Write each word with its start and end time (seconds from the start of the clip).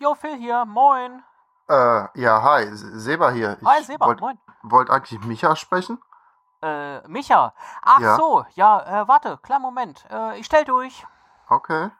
Jo, 0.00 0.14
Phil 0.14 0.36
hier, 0.36 0.64
moin. 0.64 1.24
Äh, 1.68 2.06
ja, 2.20 2.40
hi, 2.42 2.68
Seba 2.72 3.30
hier. 3.30 3.58
Hi, 3.64 3.82
Seba, 3.82 4.06
wollt, 4.06 4.20
moin. 4.20 4.38
Wollt 4.62 4.90
eigentlich 4.90 5.20
Micha 5.24 5.56
sprechen? 5.56 6.00
Äh, 6.62 7.06
Micha. 7.08 7.52
Ach 7.82 7.98
Ja. 7.98 8.16
so, 8.16 8.44
ja, 8.54 9.02
äh, 9.02 9.08
warte, 9.08 9.38
kleinen 9.38 9.62
Moment. 9.62 10.06
Äh, 10.08 10.38
ich 10.38 10.46
stell 10.46 10.64
durch. 10.64 11.04
Okay. 11.48 11.90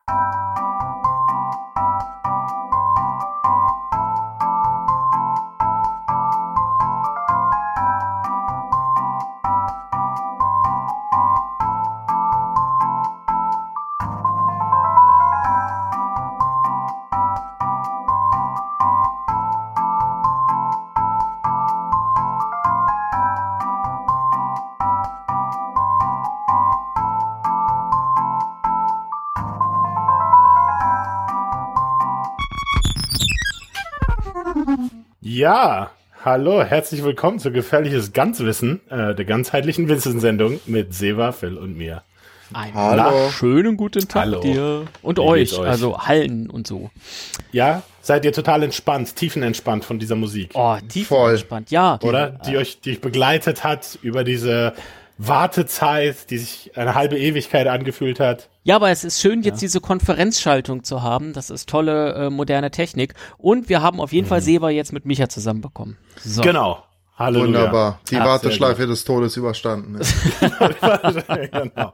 Ja, 35.21 35.91
hallo, 36.25 36.63
herzlich 36.63 37.03
willkommen 37.03 37.39
zu 37.39 37.51
Gefährliches 37.53 38.13
Ganzwissen, 38.13 38.81
äh, 38.91 39.15
der 39.15 39.25
ganzheitlichen 39.25 39.89
Wissenssendung 39.89 40.61
mit 40.67 40.95
Seva, 40.95 41.33
Phil 41.33 41.57
und 41.57 41.77
mir. 41.77 42.03
Einen 42.53 42.75
Hallo. 42.75 43.31
schönen 43.31 43.77
guten 43.77 44.09
Tag 44.09 44.23
Hallo. 44.23 44.41
dir. 44.41 44.85
Und 45.03 45.19
euch, 45.19 45.59
euch? 45.59 45.69
also 45.69 45.99
Hallen 45.99 46.49
und 46.49 46.67
so. 46.67 46.91
Ja, 47.53 47.83
seid 48.01 48.25
ihr 48.25 48.33
total 48.33 48.63
entspannt, 48.63 49.17
tiefenentspannt 49.17 49.85
von 49.85 49.99
dieser 49.99 50.17
Musik, 50.17 50.51
Oh, 50.55 50.77
tief 50.89 51.09
Voll. 51.09 51.33
entspannt. 51.33 51.71
Ja. 51.71 51.99
oder? 52.03 52.31
Die 52.47 52.57
euch, 52.57 52.81
die 52.81 52.93
euch 52.93 53.01
begleitet 53.01 53.65
hat 53.65 53.99
über 54.03 54.25
diese 54.25 54.73
Wartezeit, 55.19 56.31
die 56.31 56.39
sich 56.39 56.73
eine 56.77 56.95
halbe 56.95 57.19
Ewigkeit 57.19 57.67
angefühlt 57.67 58.21
hat. 58.21 58.49
Ja, 58.63 58.77
aber 58.77 58.91
es 58.91 59.05
ist 59.05 59.21
schön, 59.21 59.43
jetzt 59.43 59.61
diese 59.61 59.81
Konferenzschaltung 59.81 60.85
zu 60.85 61.03
haben. 61.03 61.33
Das 61.33 61.51
ist 61.51 61.69
tolle, 61.69 62.15
äh, 62.15 62.31
moderne 62.31 62.71
Technik. 62.71 63.15
Und 63.37 63.69
wir 63.69 63.83
haben 63.83 64.01
auf 64.01 64.13
jeden 64.13 64.27
Fall 64.29 64.41
Seba 64.41 64.71
jetzt 64.71 64.93
mit 64.93 65.05
Micha 65.07 65.29
zusammenbekommen. 65.29 65.97
So. 66.25 66.43
Genau. 66.43 66.83
Halleluja. 67.19 67.47
Wunderbar. 67.47 68.01
Die 68.11 68.17
Ah, 68.17 68.25
Warteschleife 68.27 68.87
des 68.87 69.05
Todes 69.05 69.37
überstanden 69.37 69.97
ist. 69.97 70.15
genau. 71.53 71.93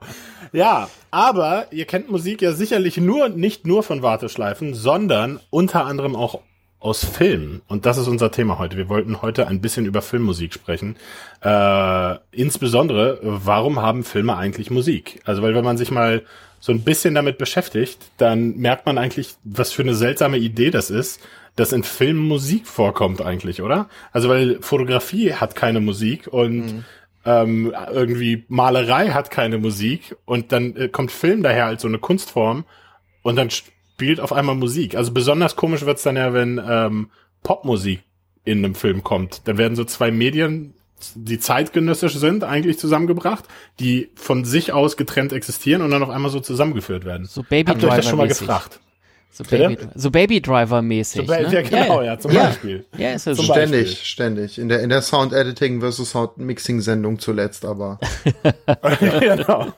Ja, 0.53 0.89
aber 1.11 1.69
ihr 1.73 1.87
kennt 1.87 2.11
Musik 2.11 2.43
ja 2.43 2.53
sicherlich 2.53 2.99
nur, 2.99 3.31
nicht 3.31 3.67
nur 3.67 3.83
von 3.83 4.03
Warteschleifen, 4.03 4.75
sondern 4.75 5.41
unter 5.49 5.87
anderem 5.87 6.15
auch 6.15 6.41
aus 6.85 7.03
Filmen. 7.03 7.63
Und 7.67 7.87
das 7.87 7.97
ist 7.97 8.09
unser 8.09 8.31
Thema 8.31 8.59
heute. 8.59 8.77
Wir 8.77 8.91
wollten 8.91 9.23
heute 9.23 9.49
ein 9.49 9.63
bisschen 9.63 9.87
über 9.87 10.03
Filmmusik 10.03 10.53
sprechen. 10.53 10.97
Äh, 11.41 12.17
insbesondere, 12.31 13.21
warum 13.23 13.81
haben 13.81 14.05
Filme 14.05 14.37
eigentlich 14.37 14.71
Musik? 14.71 15.23
Also, 15.25 15.41
weil 15.41 15.55
wenn 15.55 15.65
man 15.65 15.79
sich 15.79 15.91
mal 15.91 16.25
so 16.61 16.73
ein 16.73 16.83
bisschen 16.83 17.15
damit 17.15 17.39
beschäftigt, 17.39 17.99
dann 18.19 18.57
merkt 18.57 18.85
man 18.85 18.99
eigentlich, 18.99 19.35
was 19.45 19.73
für 19.73 19.81
eine 19.81 19.95
seltsame 19.95 20.37
Idee 20.37 20.71
das 20.71 20.91
ist, 20.91 21.23
dass 21.57 21.73
in 21.73 21.85
Filmen 21.85 22.29
Musik 22.29 22.67
vorkommt 22.67 23.23
eigentlich, 23.23 23.63
oder? 23.63 23.89
Also, 24.13 24.29
weil 24.29 24.59
Fotografie 24.61 25.33
hat 25.33 25.55
keine 25.55 25.81
Musik 25.81 26.29
und 26.31 26.85
ähm, 27.25 27.75
irgendwie 27.95 28.45
Malerei 28.49 29.09
hat 29.09 29.31
keine 29.31 29.57
Musik 29.57 30.17
und 30.27 30.53
dann 30.53 30.77
äh, 30.77 30.89
kommt 30.89 31.13
Film 31.13 31.43
daher 31.43 31.65
als 31.65 31.81
so 31.81 31.89
eine 31.89 31.99
Kunstform 31.99 32.67
und 33.23 33.37
dann 33.37 33.49
spielt 33.95 34.19
auf 34.19 34.33
einmal 34.33 34.57
Musik. 34.57 34.97
Also 34.97 35.13
besonders 35.13 35.55
komisch 35.55 35.87
wird's 35.87 36.03
dann 36.03 36.17
ja, 36.17 36.33
wenn 36.33 36.61
ähm, 36.69 37.11
Popmusik 37.45 38.03
in 38.45 38.65
einem 38.65 38.75
Film 38.75 39.05
kommt. 39.05 39.43
Dann 39.45 39.57
werden 39.57 39.77
so 39.77 39.85
zwei 39.85 40.11
Medien, 40.11 40.75
die 41.15 41.39
zeitgenössisch 41.39 42.15
sind, 42.15 42.43
eigentlich 42.43 42.79
zusammengebracht, 42.79 43.45
die 43.79 44.11
von 44.17 44.45
sich 44.45 44.73
aus 44.73 44.97
getrennt 44.97 45.33
existieren 45.33 45.81
und 45.81 45.91
dann 45.91 46.03
auf 46.03 46.11
einmal 46.11 46.31
so 46.31 46.41
zusammengeführt 46.41 47.05
werden. 47.05 47.27
So 47.27 47.43
Baby 47.43 47.71
Habt 47.71 47.83
ihr 47.83 47.89
euch 47.89 47.97
das 47.97 48.09
schon 48.09 48.19
mal 48.19 48.27
Driver-mäßig. 48.27 48.47
gefragt? 48.47 48.81
So 49.31 49.43
Bitte? 49.43 49.69
Baby, 49.69 49.89
so 49.97 50.11
Baby 50.11 50.41
Driver 50.41 50.81
mäßig. 50.81 51.27
So, 51.27 51.33
ne? 51.33 51.53
Ja, 51.53 51.63
genau, 51.63 52.03
ja, 52.03 52.19
zum 52.19 52.31
ja. 52.31 52.45
Beispiel. 52.45 52.85
Ja, 52.97 53.15
ist 53.15 53.27
ja 53.27 53.35
Zum 53.35 53.47
so. 53.47 53.53
Beispiel. 53.53 53.87
Ständig, 53.87 54.07
ständig. 54.07 54.59
In 54.59 54.69
der, 54.69 54.81
in 54.81 54.91
der 54.91 55.03
Sound 55.03 55.33
Editing 55.33 55.81
versus 55.81 56.11
Sound 56.11 56.39
Mixing 56.39 56.81
Sendung 56.81 57.19
zuletzt, 57.19 57.65
aber. 57.65 57.99
genau. 59.21 59.73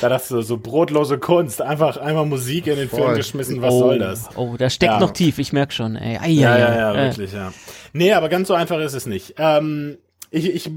Da 0.00 0.08
dachte 0.08 0.34
du, 0.34 0.42
so 0.42 0.56
brotlose 0.56 1.18
Kunst, 1.18 1.60
einfach 1.60 1.96
einmal 1.98 2.26
Musik 2.26 2.66
in 2.66 2.76
den 2.76 2.88
Film 2.88 3.02
Voll. 3.04 3.16
geschmissen, 3.16 3.60
was 3.60 3.74
oh, 3.74 3.78
soll 3.80 3.98
das? 3.98 4.28
Oh, 4.36 4.54
da 4.56 4.70
steckt 4.70 4.92
Ja. 4.94 5.00
noch 5.00 5.10
tief, 5.10 5.38
ich 5.38 5.52
merk 5.52 5.72
schon. 5.72 5.96
Ey. 5.96 6.18
Ai, 6.18 6.28
Ja, 6.30 6.58
ja, 6.58 6.74
ja, 6.74 6.94
Äh, 6.94 7.06
wirklich, 7.08 7.32
ja. 7.32 7.52
Nee, 7.92 8.12
aber 8.12 8.28
ganz 8.28 8.48
so 8.48 8.54
einfach 8.54 8.78
ist 8.80 8.94
es 8.94 9.06
nicht. 9.06 9.34
Ähm, 9.38 9.98
ich 10.32 10.48
ich 10.54 10.70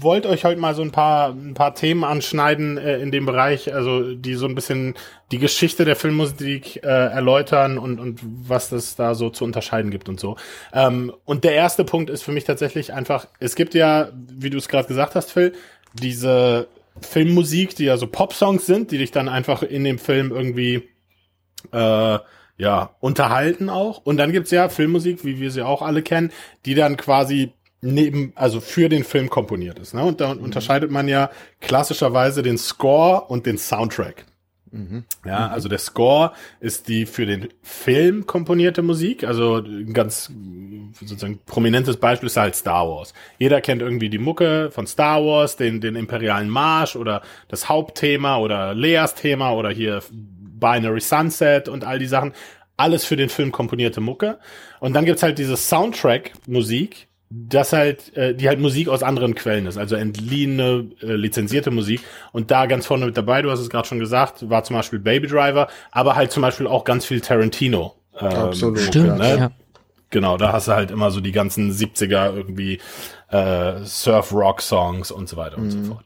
wollte 0.00 0.30
euch 0.30 0.44
heute 0.44 0.58
mal 0.58 0.74
so 0.74 0.80
ein 0.82 0.90
paar, 0.90 1.28
ein 1.28 1.52
paar 1.54 1.74
Themen 1.74 2.04
anschneiden 2.04 2.78
äh, 2.78 2.98
in 2.98 3.10
dem 3.10 3.26
Bereich, 3.26 3.74
also 3.74 4.14
die 4.14 4.34
so 4.34 4.46
ein 4.46 4.54
bisschen 4.54 4.94
die 5.30 5.38
Geschichte 5.38 5.84
der 5.84 5.94
Filmmusik 5.94 6.82
äh, 6.82 6.86
erläutern 6.86 7.76
und, 7.76 8.00
und 8.00 8.20
was 8.22 8.70
das 8.70 8.96
da 8.96 9.14
so 9.14 9.28
zu 9.28 9.44
unterscheiden 9.44 9.90
gibt 9.90 10.08
und 10.08 10.18
so. 10.18 10.36
Ähm, 10.72 11.12
und 11.26 11.44
der 11.44 11.52
erste 11.52 11.84
Punkt 11.84 12.08
ist 12.08 12.22
für 12.22 12.32
mich 12.32 12.44
tatsächlich 12.44 12.94
einfach, 12.94 13.26
es 13.40 13.56
gibt 13.56 13.74
ja, 13.74 14.08
wie 14.14 14.50
du 14.50 14.56
es 14.56 14.68
gerade 14.68 14.88
gesagt 14.88 15.14
hast, 15.16 15.30
Phil, 15.32 15.52
diese 15.92 16.66
Filmmusik, 17.00 17.76
die 17.76 17.84
ja 17.84 17.96
so 17.96 18.06
Popsongs 18.06 18.66
sind, 18.66 18.90
die 18.90 18.98
dich 18.98 19.10
dann 19.10 19.28
einfach 19.28 19.62
in 19.62 19.84
dem 19.84 19.98
Film 19.98 20.30
irgendwie 20.30 20.88
äh, 21.72 22.18
ja, 22.56 22.96
unterhalten 23.00 23.68
auch. 23.68 23.98
Und 23.98 24.16
dann 24.16 24.32
gibt's 24.32 24.50
ja 24.50 24.68
Filmmusik, 24.68 25.24
wie 25.24 25.40
wir 25.40 25.50
sie 25.50 25.62
auch 25.62 25.82
alle 25.82 26.02
kennen, 26.02 26.32
die 26.66 26.74
dann 26.74 26.96
quasi 26.96 27.52
neben, 27.80 28.32
also 28.34 28.60
für 28.60 28.88
den 28.88 29.04
Film 29.04 29.28
komponiert 29.28 29.78
ist. 29.78 29.94
Ne? 29.94 30.04
Und 30.04 30.20
da 30.20 30.32
unterscheidet 30.32 30.90
man 30.90 31.08
ja 31.08 31.30
klassischerweise 31.60 32.42
den 32.42 32.58
Score 32.58 33.22
und 33.22 33.46
den 33.46 33.58
Soundtrack. 33.58 34.24
Ja, 35.24 35.48
also 35.48 35.68
der 35.68 35.78
Score 35.78 36.32
ist 36.60 36.88
die 36.88 37.06
für 37.06 37.26
den 37.26 37.48
Film 37.62 38.26
komponierte 38.26 38.82
Musik. 38.82 39.24
Also 39.24 39.58
ein 39.58 39.92
ganz 39.92 40.32
sozusagen 41.00 41.38
prominentes 41.46 41.96
Beispiel 41.96 42.26
ist 42.26 42.36
halt 42.36 42.56
Star 42.56 42.88
Wars. 42.88 43.14
Jeder 43.38 43.60
kennt 43.60 43.82
irgendwie 43.82 44.10
die 44.10 44.18
Mucke 44.18 44.70
von 44.72 44.86
Star 44.86 45.24
Wars, 45.24 45.56
den, 45.56 45.80
den 45.80 45.96
imperialen 45.96 46.48
Marsch 46.48 46.96
oder 46.96 47.22
das 47.48 47.68
Hauptthema 47.68 48.38
oder 48.38 48.74
Leas 48.74 49.14
Thema 49.14 49.52
oder 49.52 49.70
hier 49.70 50.02
Binary 50.10 51.00
Sunset 51.00 51.68
und 51.68 51.84
all 51.84 51.98
die 51.98 52.06
Sachen. 52.06 52.32
Alles 52.76 53.04
für 53.04 53.16
den 53.16 53.28
Film 53.28 53.52
komponierte 53.52 54.00
Mucke. 54.00 54.38
Und 54.80 54.94
dann 54.94 55.04
gibt's 55.04 55.22
halt 55.22 55.38
diese 55.38 55.56
Soundtrack-Musik, 55.56 57.06
das 57.36 57.72
halt, 57.72 58.16
äh, 58.16 58.34
die 58.34 58.48
halt 58.48 58.60
Musik 58.60 58.88
aus 58.88 59.02
anderen 59.02 59.34
Quellen 59.34 59.66
ist, 59.66 59.76
also 59.76 59.96
entliehene, 59.96 60.86
äh, 61.02 61.14
lizenzierte 61.14 61.70
Musik. 61.70 62.00
Und 62.32 62.50
da 62.50 62.66
ganz 62.66 62.86
vorne 62.86 63.06
mit 63.06 63.16
dabei, 63.16 63.42
du 63.42 63.50
hast 63.50 63.60
es 63.60 63.70
gerade 63.70 63.88
schon 63.88 63.98
gesagt, 63.98 64.48
war 64.48 64.62
zum 64.62 64.76
Beispiel 64.76 65.00
Baby 65.00 65.26
Driver, 65.26 65.68
aber 65.90 66.14
halt 66.14 66.30
zum 66.30 66.42
Beispiel 66.42 66.66
auch 66.66 66.84
ganz 66.84 67.04
viel 67.04 67.20
Tarantino. 67.20 67.94
Ähm, 68.20 68.28
Absolut. 68.28 68.78
Stimmt, 68.78 69.18
ne? 69.18 69.36
ja. 69.36 69.50
Genau, 70.10 70.36
da 70.36 70.52
hast 70.52 70.68
du 70.68 70.72
halt 70.72 70.92
immer 70.92 71.10
so 71.10 71.20
die 71.20 71.32
ganzen 71.32 71.72
70er 71.72 72.36
irgendwie 72.36 72.78
äh, 73.30 73.84
Surf-Rock-Songs 73.84 75.10
und 75.10 75.28
so 75.28 75.36
weiter 75.36 75.58
und 75.58 75.70
so 75.70 75.82
fort. 75.82 76.04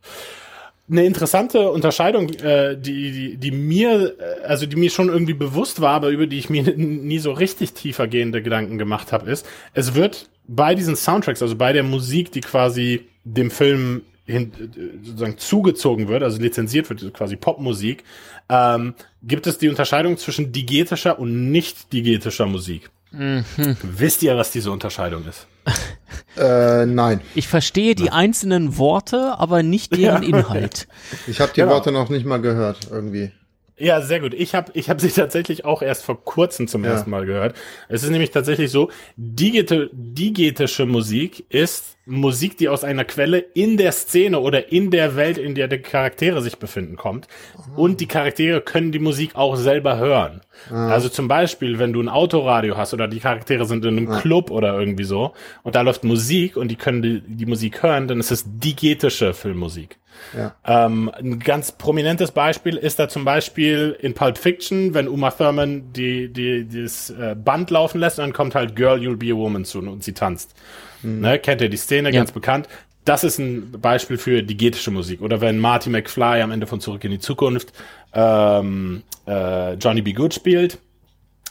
Eine 0.91 1.05
interessante 1.05 1.71
Unterscheidung, 1.71 2.31
äh, 2.31 2.77
die, 2.79 3.13
die, 3.13 3.37
die 3.37 3.51
mir, 3.51 4.15
äh, 4.19 4.47
also 4.47 4.65
die 4.65 4.77
mir 4.77 4.91
schon 4.91 5.09
irgendwie 5.09 5.35
bewusst 5.35 5.81
war, 5.81 5.95
aber 5.95 6.09
über 6.09 6.27
die 6.27 6.39
ich 6.39 6.49
mir 6.49 6.63
nie 6.77 7.19
so 7.19 7.33
richtig 7.33 7.75
tiefergehende 7.75 8.43
Gedanken 8.43 8.79
gemacht 8.79 9.13
habe, 9.13 9.31
ist, 9.31 9.47
es 9.75 9.95
wird 9.95 10.31
bei 10.47 10.75
diesen 10.75 10.97
Soundtracks, 10.97 11.43
also 11.43 11.57
bei 11.57 11.73
der 11.73 11.83
Musik, 11.83 12.33
die 12.33 12.41
quasi 12.41 13.07
dem 13.25 13.51
Film 13.51 14.03
hin, 14.25 14.53
äh, 14.61 15.05
sozusagen 15.05 15.37
zugezogen 15.37 16.09
wird, 16.09 16.23
also 16.23 16.41
lizenziert 16.41 16.89
wird, 16.89 17.13
quasi 17.13 17.37
Popmusik, 17.37 18.05
ähm, 18.49 18.95
gibt 19.23 19.47
es 19.47 19.59
die 19.59 19.69
Unterscheidung 19.69 20.17
zwischen 20.17 20.53
digetischer 20.53 21.19
und 21.19 21.51
nicht 21.51 21.93
digetischer 21.93 22.47
Musik. 22.47 22.91
Wisst 23.11 24.23
ihr, 24.23 24.37
was 24.37 24.51
diese 24.51 24.71
Unterscheidung 24.71 25.27
ist? 25.27 25.47
Äh, 26.37 26.87
nein. 26.87 27.21
Ich 27.35 27.49
verstehe 27.49 27.95
die 27.95 28.11
einzelnen 28.11 28.79
Worte, 28.79 29.39
aber 29.39 29.63
nicht 29.63 29.97
deren 29.97 30.23
Inhalt. 30.23 30.89
Ich 31.27 31.41
habe 31.41 31.53
die 31.55 31.61
Genau. 31.61 31.73
Worte 31.73 31.93
noch 31.93 32.09
nicht 32.09 32.25
mal 32.27 32.41
gehört, 32.41 32.89
irgendwie. 32.91 33.33
Ja, 33.77 34.01
sehr 34.01 34.19
gut. 34.21 34.35
Ich 34.35 34.55
habe 34.57 34.73
ich 34.75 34.91
hab 34.91 35.01
sie 35.01 35.09
tatsächlich 35.11 35.65
auch 35.65 35.83
erst 35.83 36.05
vor 36.05 36.25
kurzem 36.25 36.67
zum 36.67 36.85
Ja. 36.85 36.91
ersten 36.93 37.11
Mal 37.11 37.27
gehört. 37.27 37.57
Es 37.89 38.03
ist 38.03 38.11
nämlich 38.11 38.31
tatsächlich 38.31 38.71
so, 38.73 38.91
digite, 39.17 39.91
digetische 39.93 40.85
Musik 40.87 41.45
ist 41.49 41.97
Musik, 42.09 42.57
die 42.57 42.69
aus 42.69 42.85
einer 42.85 43.05
Quelle 43.05 43.39
in 43.39 43.77
der 43.77 43.93
Szene 43.93 44.41
oder 44.41 44.73
in 44.73 44.91
der 44.91 45.15
Welt, 45.17 45.39
in 45.39 45.55
der 45.55 45.69
die 45.69 45.79
Charaktere 45.79 46.43
sich 46.43 46.59
befinden, 46.59 46.97
kommt. 46.97 47.29
Und 47.77 48.01
die 48.01 48.07
Charaktere 48.07 48.61
können 48.61 48.93
die 48.93 48.99
Musik 48.99 49.37
auch 49.37 49.57
selber 49.57 49.99
hören. 49.99 50.41
Also 50.71 51.09
zum 51.09 51.29
Beispiel, 51.29 51.79
wenn 51.79 51.93
du 51.93 52.01
ein 52.03 52.09
Autoradio 52.09 52.77
hast 52.77 52.93
oder 52.93 53.07
die 53.07 53.21
Charaktere 53.21 53.65
sind 53.65 53.85
in 53.85 53.97
einem 53.97 54.11
Club 54.21 54.51
oder 54.51 54.79
irgendwie 54.79 55.05
so 55.05 55.33
und 55.63 55.77
da 55.77 55.83
läuft 55.83 56.03
Musik 56.03 56.57
und 56.57 56.69
die 56.69 56.77
können 56.77 57.03
die, 57.03 57.21
die 57.21 57.47
Musik 57.47 57.83
hören, 57.83 58.09
dann 58.09 58.19
ist 58.19 58.33
es 58.33 58.45
digetische 58.47 59.35
Filmmusik. 59.35 59.99
Ja. 60.37 60.55
Ähm, 60.67 61.11
ein 61.15 61.39
ganz 61.39 61.73
prominentes 61.73 62.33
Beispiel 62.33 62.77
ist 62.77 62.99
da 62.99 63.09
zum 63.09 63.25
Beispiel 63.25 63.97
in 64.01 64.15
Pulp 64.15 64.39
Fiction, 64.39 64.95
wenn 64.95 65.09
Uma 65.09 65.31
Thurman 65.31 65.93
die, 65.93 66.33
die, 66.33 66.67
das 66.69 67.11
äh, 67.11 67.37
Band 67.37 67.71
laufen 67.71 68.01
lässt 68.01 68.19
und 68.19 68.25
dann 68.25 68.33
kommt 68.33 68.55
halt 68.55 68.77
Girl, 68.77 68.99
You'll 68.99 69.17
Be 69.17 69.33
a 69.33 69.37
Woman 69.37 69.65
zu 69.65 69.79
und 69.79 70.03
sie 70.03 70.13
tanzt. 70.13 70.55
Ne, 71.03 71.39
kennt 71.39 71.61
ihr 71.61 71.69
die 71.69 71.77
Szene, 71.77 72.11
Ja. 72.11 72.21
ganz 72.21 72.33
bekannt. 72.33 72.69
Das 73.05 73.25
ist 73.25 73.39
ein 73.39 73.73
Beispiel 73.81 74.19
für 74.19 74.43
diegetische 74.43 74.91
Musik. 74.91 75.23
Oder 75.23 75.41
wenn 75.41 75.59
Marty 75.59 75.89
McFly 75.89 76.43
am 76.43 76.51
Ende 76.51 76.67
von 76.67 76.81
Zurück 76.81 77.03
in 77.05 77.11
die 77.11 77.19
Zukunft 77.19 77.73
ähm, 78.13 79.03
äh, 79.27 79.75
Johnny 79.75 80.03
B. 80.03 80.13
Good 80.13 80.35
spielt, 80.35 80.79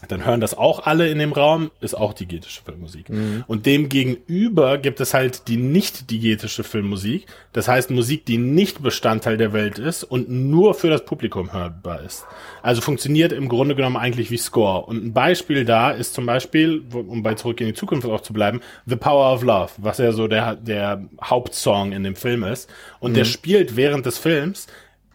dann 0.07 0.25
hören 0.25 0.39
das 0.39 0.55
auch 0.55 0.85
alle 0.85 1.09
in 1.09 1.19
dem 1.19 1.33
Raum, 1.33 1.71
ist 1.81 1.95
auch 1.95 2.13
diegetische 2.13 2.61
Filmmusik. 2.63 3.09
Und 3.47 3.65
dem 3.65 3.89
gegenüber 3.89 4.77
gibt 4.77 4.99
es 5.01 5.13
halt 5.13 5.47
die 5.47 5.57
nicht 5.57 6.11
diegetische 6.11 6.63
Filmmusik, 6.63 7.25
das 7.53 7.67
heißt 7.67 7.89
Musik, 7.89 8.25
die 8.25 8.37
nicht 8.37 8.83
Bestandteil 8.83 9.37
der 9.37 9.53
Welt 9.53 9.79
ist 9.79 10.03
und 10.03 10.29
nur 10.29 10.75
für 10.75 10.89
das 10.89 11.05
Publikum 11.05 11.51
hörbar 11.51 12.01
ist. 12.01 12.25
Also 12.61 12.81
funktioniert 12.81 13.31
im 13.31 13.49
Grunde 13.49 13.75
genommen 13.75 13.97
eigentlich 13.97 14.29
wie 14.29 14.37
Score. 14.37 14.85
Und 14.85 15.03
ein 15.03 15.13
Beispiel 15.13 15.65
da 15.65 15.91
ist 15.91 16.13
zum 16.13 16.25
Beispiel, 16.25 16.83
um 16.93 17.23
bei 17.23 17.33
Zurück 17.33 17.59
in 17.61 17.67
die 17.67 17.73
Zukunft 17.73 18.07
auch 18.07 18.21
zu 18.21 18.33
bleiben, 18.33 18.61
The 18.85 18.95
Power 18.95 19.33
of 19.33 19.43
Love, 19.43 19.71
was 19.77 19.97
ja 19.97 20.11
so 20.11 20.27
der, 20.27 20.55
der 20.55 21.07
Hauptsong 21.23 21.91
in 21.91 22.03
dem 22.03 22.15
Film 22.15 22.43
ist. 22.43 22.69
Und 22.99 23.15
der 23.15 23.25
spielt 23.25 23.75
während 23.75 24.05
des 24.05 24.17
Films 24.17 24.67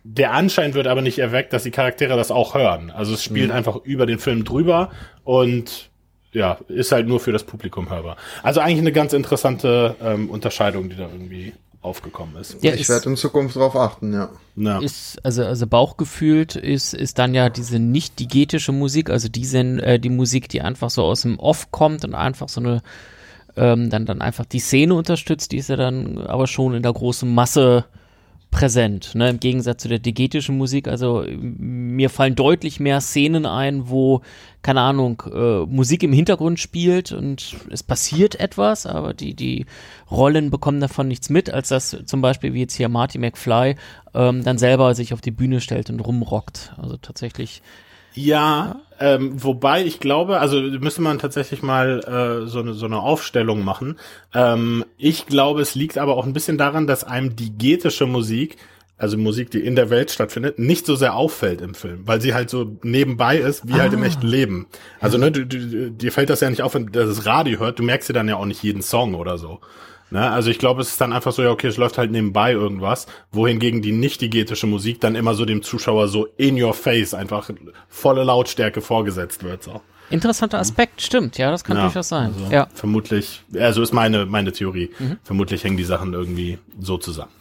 der 0.04 0.32
Anschein 0.32 0.74
wird 0.74 0.86
aber 0.86 1.02
nicht 1.02 1.18
erweckt, 1.18 1.52
dass 1.52 1.62
die 1.62 1.70
Charaktere 1.70 2.16
das 2.16 2.30
auch 2.30 2.54
hören. 2.54 2.90
Also 2.90 3.14
es 3.14 3.22
spielt 3.22 3.50
einfach 3.50 3.76
über 3.84 4.06
den 4.06 4.18
Film 4.18 4.44
drüber 4.44 4.90
und 5.24 5.90
ja, 6.32 6.58
ist 6.68 6.92
halt 6.92 7.06
nur 7.06 7.20
für 7.20 7.32
das 7.32 7.44
Publikum 7.44 7.90
hörbar. 7.90 8.16
Also 8.42 8.60
eigentlich 8.60 8.78
eine 8.78 8.92
ganz 8.92 9.12
interessante 9.12 9.96
ähm, 10.02 10.30
Unterscheidung, 10.30 10.88
die 10.88 10.96
da 10.96 11.04
irgendwie 11.04 11.52
aufgekommen 11.82 12.36
ist. 12.36 12.62
Ja, 12.62 12.72
ich 12.72 12.88
werde 12.88 13.10
in 13.10 13.16
Zukunft 13.16 13.56
drauf 13.56 13.74
achten, 13.76 14.12
ja. 14.12 14.30
Ja. 14.54 14.78
ist 14.78 15.18
also 15.24 15.44
also 15.44 15.66
bauchgefühlt 15.66 16.54
ist 16.54 16.94
ist 16.94 17.18
dann 17.18 17.34
ja 17.34 17.50
diese 17.50 17.80
nicht 17.80 18.20
diegetische 18.20 18.70
Musik, 18.70 19.10
also 19.10 19.28
diese 19.28 19.58
äh, 19.58 19.98
die 19.98 20.08
Musik, 20.08 20.48
die 20.48 20.62
einfach 20.62 20.90
so 20.90 21.02
aus 21.02 21.22
dem 21.22 21.38
Off 21.38 21.72
kommt 21.72 22.04
und 22.04 22.14
einfach 22.14 22.48
so 22.48 22.60
eine 22.60 22.82
ähm, 23.56 23.90
dann 23.90 24.06
dann 24.06 24.22
einfach 24.22 24.46
die 24.46 24.60
Szene 24.60 24.94
unterstützt, 24.94 25.50
die 25.52 25.58
ist 25.58 25.68
ja 25.68 25.76
dann 25.76 26.18
aber 26.18 26.46
schon 26.46 26.74
in 26.74 26.82
der 26.82 26.92
großen 26.92 27.32
Masse 27.32 27.84
präsent, 28.52 29.16
ne? 29.16 29.30
Im 29.30 29.40
Gegensatz 29.40 29.82
zu 29.82 29.88
der 29.88 29.98
diegetischen 29.98 30.56
Musik. 30.56 30.86
Also 30.86 31.24
mir 31.28 32.10
fallen 32.10 32.36
deutlich 32.36 32.78
mehr 32.78 33.00
Szenen 33.00 33.46
ein, 33.46 33.88
wo 33.88 34.20
keine 34.60 34.82
Ahnung 34.82 35.22
äh, 35.34 35.66
Musik 35.66 36.04
im 36.04 36.12
Hintergrund 36.12 36.60
spielt 36.60 37.10
und 37.10 37.56
es 37.70 37.82
passiert 37.82 38.38
etwas, 38.38 38.86
aber 38.86 39.14
die 39.14 39.34
die 39.34 39.66
Rollen 40.10 40.50
bekommen 40.50 40.80
davon 40.80 41.08
nichts 41.08 41.30
mit, 41.30 41.50
als 41.50 41.68
dass 41.68 41.96
zum 42.04 42.20
Beispiel 42.20 42.52
wie 42.52 42.60
jetzt 42.60 42.74
hier 42.76 42.88
Marty 42.88 43.18
McFly 43.18 43.74
ähm, 44.14 44.44
dann 44.44 44.58
selber 44.58 44.94
sich 44.94 45.14
auf 45.14 45.22
die 45.22 45.32
Bühne 45.32 45.60
stellt 45.60 45.90
und 45.90 45.98
rumrockt. 45.98 46.74
Also 46.76 46.96
tatsächlich. 46.98 47.62
Ja, 48.14 48.80
ähm, 49.00 49.42
wobei 49.42 49.84
ich 49.84 50.00
glaube, 50.00 50.38
also 50.38 50.60
müsste 50.60 51.02
man 51.02 51.18
tatsächlich 51.18 51.62
mal 51.62 52.00
äh, 52.00 52.46
so, 52.46 52.60
eine, 52.60 52.74
so 52.74 52.86
eine 52.86 53.00
Aufstellung 53.00 53.64
machen. 53.64 53.98
Ähm, 54.32 54.84
ich 54.96 55.26
glaube, 55.26 55.60
es 55.60 55.74
liegt 55.74 55.98
aber 55.98 56.16
auch 56.16 56.24
ein 56.24 56.32
bisschen 56.32 56.58
daran, 56.58 56.86
dass 56.86 57.02
einem 57.02 57.34
diegetische 57.34 58.06
Musik, 58.06 58.58
also 58.98 59.18
Musik, 59.18 59.50
die 59.50 59.58
in 59.58 59.74
der 59.74 59.90
Welt 59.90 60.12
stattfindet, 60.12 60.60
nicht 60.60 60.86
so 60.86 60.94
sehr 60.94 61.16
auffällt 61.16 61.60
im 61.60 61.74
Film, 61.74 62.06
weil 62.06 62.20
sie 62.20 62.34
halt 62.34 62.48
so 62.50 62.78
nebenbei 62.82 63.38
ist, 63.38 63.66
wie 63.66 63.74
halt 63.74 63.92
im 63.92 64.04
echten 64.04 64.26
Leben. 64.26 64.66
Also 65.00 65.18
ne, 65.18 65.32
du, 65.32 65.44
du, 65.46 65.90
dir 65.90 66.12
fällt 66.12 66.30
das 66.30 66.40
ja 66.40 66.48
nicht 66.48 66.62
auf, 66.62 66.74
wenn 66.74 66.86
du 66.86 66.92
das 66.92 67.26
Radio 67.26 67.58
hört, 67.58 67.80
du 67.80 67.82
merkst 67.82 68.08
dir 68.08 68.12
dann 68.12 68.28
ja 68.28 68.36
auch 68.36 68.46
nicht 68.46 68.62
jeden 68.62 68.82
Song 68.82 69.14
oder 69.14 69.38
so. 69.38 69.60
Ne? 70.12 70.30
Also 70.30 70.50
ich 70.50 70.58
glaube, 70.58 70.82
es 70.82 70.90
ist 70.90 71.00
dann 71.00 71.12
einfach 71.12 71.32
so, 71.32 71.42
ja, 71.42 71.50
okay, 71.50 71.68
es 71.68 71.78
läuft 71.78 71.96
halt 71.96 72.10
nebenbei 72.10 72.52
irgendwas, 72.52 73.06
wohingegen 73.30 73.80
die 73.80 73.92
nicht 73.92 74.20
diegetische 74.20 74.66
Musik 74.66 75.00
dann 75.00 75.14
immer 75.14 75.32
so 75.34 75.46
dem 75.46 75.62
Zuschauer 75.62 76.08
so 76.08 76.28
in 76.36 76.62
your 76.62 76.74
face 76.74 77.14
einfach 77.14 77.48
volle 77.88 78.22
Lautstärke 78.22 78.82
vorgesetzt 78.82 79.42
wird. 79.42 79.62
So. 79.62 79.80
Interessanter 80.10 80.58
Aspekt, 80.58 81.00
stimmt, 81.00 81.38
ja, 81.38 81.50
das 81.50 81.64
kann 81.64 81.78
Ja, 81.78 81.84
durchaus 81.84 82.10
sein. 82.10 82.34
Also 82.34 82.52
ja. 82.52 82.68
Vermutlich, 82.74 83.42
also 83.58 83.80
ist 83.80 83.92
meine, 83.92 84.26
meine 84.26 84.52
Theorie. 84.52 84.90
Vermutlich 85.24 85.64
hängen 85.64 85.78
die 85.78 85.84
Sachen 85.84 86.12
irgendwie 86.12 86.58
so 86.78 86.98
zusammen. 86.98 87.32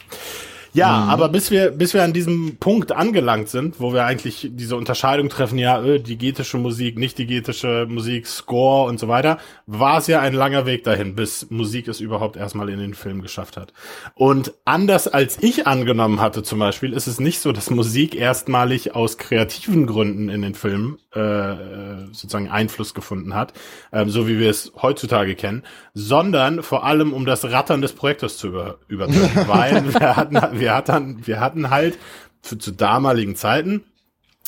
Ja, 0.74 0.88
aber 0.90 1.30
bis 1.30 1.52
wir, 1.52 1.72
bis 1.72 1.94
wir 1.94 2.04
an 2.04 2.14
diesem 2.14 2.58
Punkt 2.58 2.92
angelangt 2.92 3.50
sind, 3.50 3.80
wo 3.80 3.94
wir 3.94 4.06
eigentlich 4.06 4.50
diese 4.52 4.78
Unterscheidung 4.78 5.28
treffen, 5.28 5.58
ja, 5.58 5.84
äh, 5.84 6.00
diegetische 6.00 6.58
Musik, 6.58 6.98
nicht 6.98 7.18
diegetische 7.18 7.88
Musik, 7.90 8.26
Score 8.26 8.88
und 8.90 9.00
so 9.00 9.08
weiter, 9.08 9.38
war 9.66 9.98
es 9.98 10.08
ja 10.08 10.22
ein 10.22 10.34
langer 10.34 10.66
Weg 10.66 10.84
dahin, 10.84 11.16
bis 11.16 11.50
Musik 11.50 11.88
es 11.88 12.00
überhaupt 12.00 12.38
erstmal 12.38 12.70
in 12.70 12.80
den 12.80 12.94
Film 12.94 13.22
geschafft 13.22 13.58
hat. 13.58 13.74
Und 14.16 14.54
anders 14.64 15.08
als 15.08 15.38
ich 15.42 15.68
angenommen 15.68 16.22
hatte 16.22 16.42
zum 16.44 16.60
Beispiel, 16.60 16.94
ist 16.94 17.08
es 17.08 17.20
nicht 17.20 17.42
so, 17.42 17.52
dass 17.52 17.70
Musik 17.70 18.16
erstmalig 18.16 18.96
aus 18.96 19.18
kreativen 19.18 19.88
Gründen 19.88 20.30
in 20.30 20.42
den 20.42 20.56
Film 20.56 20.98
äh, 21.14 21.20
äh, 21.20 22.06
sozusagen 22.14 22.50
Einfluss 22.50 22.94
gefunden 22.94 23.36
hat, 23.36 23.52
ähm, 23.92 24.10
so 24.10 24.30
wie 24.30 24.40
wir 24.40 24.50
es 24.50 24.72
heutzutage 24.82 25.36
kennen, 25.36 25.64
sondern 25.94 26.64
vor 26.64 26.86
allem 26.86 27.12
um 27.12 27.26
das 27.26 27.44
Rattern 27.44 27.82
des 27.82 27.92
Projektors 27.92 28.38
zu 28.38 28.48
über, 28.48 28.78
übertönen. 28.88 29.30
Weil 29.48 29.94
wir 29.94 30.16
hatten, 30.16 30.38
wir 30.62 30.74
hatten, 30.74 31.28
wir 31.28 31.42
hatten 31.42 31.70
halt 31.70 31.98
zu, 32.42 32.56
zu 32.56 32.72
damaligen 32.72 33.36
Zeiten 33.36 33.84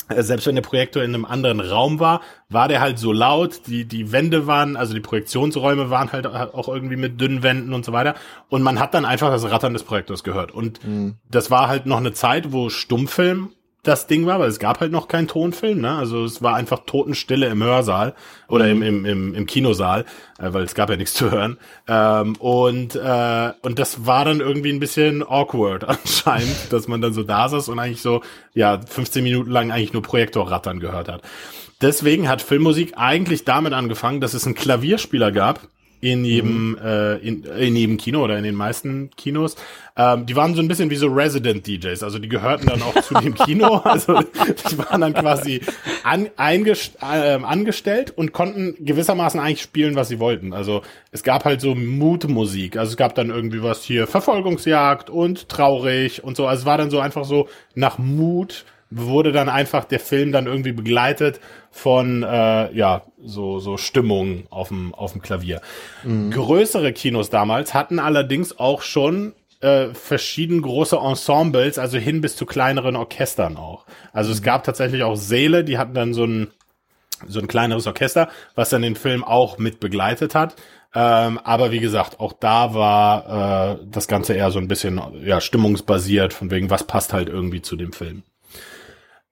äh, 0.08 0.22
selbst 0.22 0.46
wenn 0.46 0.54
der 0.54 0.62
Projektor 0.62 1.02
in 1.02 1.14
einem 1.14 1.24
anderen 1.24 1.60
Raum 1.60 2.00
war, 2.00 2.20
war 2.48 2.68
der 2.68 2.80
halt 2.80 2.98
so 2.98 3.12
laut, 3.12 3.66
die, 3.66 3.84
die 3.84 4.12
Wände 4.12 4.46
waren, 4.46 4.76
also 4.76 4.94
die 4.94 5.00
Projektionsräume 5.00 5.90
waren 5.90 6.12
halt 6.12 6.26
auch 6.26 6.68
irgendwie 6.68 6.96
mit 6.96 7.20
dünnen 7.20 7.42
Wänden 7.42 7.72
und 7.72 7.84
so 7.84 7.92
weiter. 7.92 8.14
Und 8.48 8.62
man 8.62 8.78
hat 8.78 8.94
dann 8.94 9.04
einfach 9.04 9.30
das 9.30 9.50
Rattern 9.50 9.72
des 9.72 9.82
Projektors 9.82 10.24
gehört. 10.24 10.52
Und 10.52 10.80
das 11.30 11.50
war 11.50 11.68
halt 11.68 11.86
noch 11.86 11.98
eine 11.98 12.12
Zeit, 12.12 12.52
wo 12.52 12.68
Stummfilm 12.68 13.50
das 13.84 14.06
Ding 14.06 14.26
war, 14.26 14.40
weil 14.40 14.48
es 14.48 14.58
gab 14.58 14.80
halt 14.80 14.90
noch 14.90 15.08
keinen 15.08 15.28
Tonfilm, 15.28 15.80
ne? 15.80 15.96
Also 15.96 16.24
es 16.24 16.42
war 16.42 16.56
einfach 16.56 16.80
Totenstille 16.86 17.46
im 17.46 17.62
Hörsaal 17.62 18.14
oder 18.48 18.68
im, 18.68 18.82
im, 18.82 19.04
im, 19.04 19.34
im 19.34 19.46
Kinosaal, 19.46 20.04
äh, 20.38 20.52
weil 20.52 20.64
es 20.64 20.74
gab 20.74 20.90
ja 20.90 20.96
nichts 20.96 21.14
zu 21.14 21.30
hören. 21.30 21.58
Ähm, 21.86 22.34
und, 22.36 22.96
äh, 22.96 23.52
und 23.62 23.78
das 23.78 24.06
war 24.06 24.24
dann 24.24 24.40
irgendwie 24.40 24.72
ein 24.72 24.80
bisschen 24.80 25.22
awkward 25.22 25.84
anscheinend, 25.88 26.72
dass 26.72 26.88
man 26.88 27.00
dann 27.00 27.12
so 27.12 27.22
da 27.22 27.48
saß 27.48 27.68
und 27.68 27.78
eigentlich 27.78 28.02
so, 28.02 28.22
ja, 28.54 28.80
15 28.80 29.22
Minuten 29.22 29.50
lang 29.50 29.70
eigentlich 29.70 29.92
nur 29.92 30.02
Projektorrattern 30.02 30.80
gehört 30.80 31.08
hat. 31.08 31.22
Deswegen 31.80 32.28
hat 32.28 32.40
Filmmusik 32.40 32.94
eigentlich 32.96 33.44
damit 33.44 33.72
angefangen, 33.72 34.20
dass 34.20 34.32
es 34.32 34.46
einen 34.46 34.54
Klavierspieler 34.54 35.32
gab, 35.32 35.60
in 36.12 36.24
jedem, 36.24 36.78
äh, 36.82 37.16
in, 37.16 37.44
in 37.44 37.76
jedem 37.76 37.96
Kino 37.96 38.22
oder 38.22 38.36
in 38.36 38.44
den 38.44 38.54
meisten 38.54 39.10
Kinos. 39.16 39.56
Ähm, 39.96 40.26
die 40.26 40.36
waren 40.36 40.54
so 40.54 40.60
ein 40.60 40.68
bisschen 40.68 40.90
wie 40.90 40.96
so 40.96 41.06
Resident 41.06 41.66
DJs, 41.66 42.02
also 42.02 42.18
die 42.18 42.28
gehörten 42.28 42.66
dann 42.66 42.82
auch 42.82 43.00
zu 43.00 43.14
dem 43.14 43.34
Kino. 43.46 43.76
Also 43.76 44.20
die 44.20 44.78
waren 44.78 45.00
dann 45.00 45.14
quasi 45.14 45.62
an, 46.02 46.28
eingest, 46.36 46.98
äh, 47.00 47.38
angestellt 47.42 48.12
und 48.14 48.32
konnten 48.32 48.74
gewissermaßen 48.84 49.40
eigentlich 49.40 49.62
spielen, 49.62 49.94
was 49.94 50.08
sie 50.08 50.18
wollten. 50.18 50.52
Also 50.52 50.82
es 51.10 51.22
gab 51.22 51.44
halt 51.44 51.60
so 51.60 51.74
Mutmusik. 51.74 52.76
Also 52.76 52.90
es 52.90 52.96
gab 52.96 53.14
dann 53.14 53.30
irgendwie 53.30 53.62
was 53.62 53.82
hier 53.82 54.06
Verfolgungsjagd 54.06 55.08
und 55.08 55.48
traurig 55.48 56.22
und 56.22 56.36
so. 56.36 56.46
Also 56.46 56.62
es 56.62 56.66
war 56.66 56.76
dann 56.76 56.90
so 56.90 56.98
einfach 57.00 57.24
so 57.24 57.48
nach 57.74 57.98
Mut 57.98 58.64
wurde 58.96 59.32
dann 59.32 59.48
einfach 59.48 59.84
der 59.84 60.00
Film 60.00 60.32
dann 60.32 60.46
irgendwie 60.46 60.72
begleitet 60.72 61.40
von 61.70 62.22
äh, 62.22 62.72
ja 62.72 63.02
so 63.22 63.58
so 63.58 63.76
Stimmung 63.76 64.44
auf 64.50 64.68
dem 64.68 64.94
auf 64.94 65.12
dem 65.12 65.22
Klavier. 65.22 65.60
Größere 66.30 66.92
Kinos 66.92 67.30
damals 67.30 67.74
hatten 67.74 67.98
allerdings 67.98 68.58
auch 68.58 68.82
schon 68.82 69.34
äh, 69.60 69.94
verschieden 69.94 70.62
große 70.62 70.96
Ensembles, 70.96 71.78
also 71.78 71.98
hin 71.98 72.20
bis 72.20 72.36
zu 72.36 72.46
kleineren 72.46 72.96
Orchestern 72.96 73.56
auch. 73.56 73.86
Also 74.12 74.30
es 74.30 74.42
gab 74.42 74.64
tatsächlich 74.64 75.02
auch 75.02 75.16
Säle, 75.16 75.64
die 75.64 75.78
hatten 75.78 75.94
dann 75.94 76.14
so 76.14 76.24
ein 76.24 76.48
so 77.26 77.40
ein 77.40 77.46
kleineres 77.46 77.86
Orchester, 77.86 78.28
was 78.54 78.68
dann 78.70 78.82
den 78.82 78.96
Film 78.96 79.24
auch 79.24 79.56
mit 79.56 79.80
begleitet 79.80 80.34
hat. 80.34 80.56
Ähm, 80.94 81.40
aber 81.42 81.70
wie 81.72 81.80
gesagt, 81.80 82.20
auch 82.20 82.32
da 82.32 82.74
war 82.74 83.78
äh, 83.80 83.86
das 83.90 84.06
Ganze 84.06 84.34
eher 84.34 84.50
so 84.50 84.58
ein 84.58 84.68
bisschen 84.68 85.00
ja 85.24 85.40
stimmungsbasiert, 85.40 86.32
von 86.32 86.50
wegen 86.50 86.70
was 86.70 86.84
passt 86.84 87.12
halt 87.12 87.28
irgendwie 87.28 87.62
zu 87.62 87.76
dem 87.76 87.92
Film. 87.92 88.22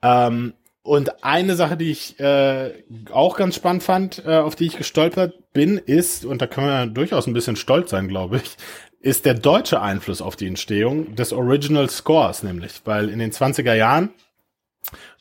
Ähm, 0.02 0.54
und 0.82 1.24
eine 1.24 1.54
Sache, 1.54 1.76
die 1.76 1.92
ich 1.92 2.18
äh, 2.18 2.72
auch 3.12 3.36
ganz 3.36 3.54
spannend 3.54 3.84
fand, 3.84 4.24
äh, 4.26 4.38
auf 4.38 4.56
die 4.56 4.66
ich 4.66 4.76
gestolpert 4.76 5.52
bin, 5.52 5.78
ist, 5.78 6.24
und 6.24 6.42
da 6.42 6.46
können 6.48 6.66
wir 6.66 6.86
durchaus 6.86 7.26
ein 7.26 7.34
bisschen 7.34 7.56
stolz 7.56 7.90
sein, 7.90 8.08
glaube 8.08 8.38
ich, 8.38 8.56
ist 9.00 9.24
der 9.24 9.34
deutsche 9.34 9.80
Einfluss 9.80 10.20
auf 10.20 10.36
die 10.36 10.46
Entstehung 10.46 11.14
des 11.14 11.32
Original 11.32 11.88
Scores, 11.88 12.42
nämlich, 12.42 12.82
weil 12.84 13.08
in 13.10 13.20
den 13.20 13.32
20er 13.32 13.74
Jahren 13.74 14.10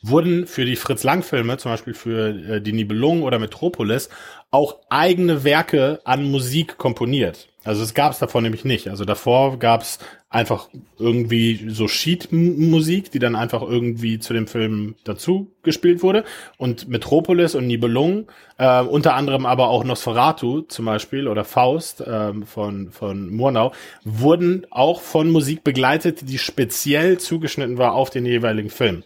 wurden 0.02 0.46
für 0.46 0.64
die 0.64 0.76
Fritz 0.76 1.04
Lang-Filme, 1.04 1.58
zum 1.58 1.72
Beispiel 1.72 1.94
für 1.94 2.28
äh, 2.28 2.60
die 2.60 2.72
Nibelungen 2.72 3.22
oder 3.22 3.38
Metropolis, 3.38 4.08
auch 4.50 4.80
eigene 4.90 5.44
Werke 5.44 6.00
an 6.04 6.24
Musik 6.30 6.76
komponiert. 6.76 7.48
Also 7.64 7.82
es 7.82 7.94
gab 7.94 8.12
es 8.12 8.18
davor 8.18 8.40
nämlich 8.40 8.64
nicht. 8.64 8.88
Also 8.88 9.04
davor 9.04 9.58
gab 9.58 9.82
es 9.82 9.98
einfach 10.28 10.68
irgendwie 10.98 11.68
so 11.68 11.86
Sheet-Musik, 11.86 13.10
die 13.10 13.18
dann 13.18 13.36
einfach 13.36 13.62
irgendwie 13.62 14.18
zu 14.18 14.32
dem 14.32 14.46
Film 14.46 14.94
dazu 15.04 15.52
gespielt 15.62 16.02
wurde. 16.02 16.24
Und 16.56 16.88
Metropolis 16.88 17.54
und 17.54 17.66
Nibelungen, 17.66 18.26
äh, 18.58 18.80
unter 18.80 19.14
anderem 19.14 19.46
aber 19.46 19.68
auch 19.68 19.84
Nosferatu 19.84 20.62
zum 20.62 20.86
Beispiel 20.86 21.28
oder 21.28 21.44
Faust 21.44 22.00
äh, 22.00 22.32
von, 22.44 22.90
von 22.90 23.30
Murnau, 23.30 23.72
wurden 24.04 24.66
auch 24.70 25.00
von 25.00 25.30
Musik 25.30 25.62
begleitet, 25.62 26.28
die 26.28 26.38
speziell 26.38 27.18
zugeschnitten 27.18 27.78
war 27.78 27.92
auf 27.92 28.10
den 28.10 28.26
jeweiligen 28.26 28.70
Film. 28.70 29.04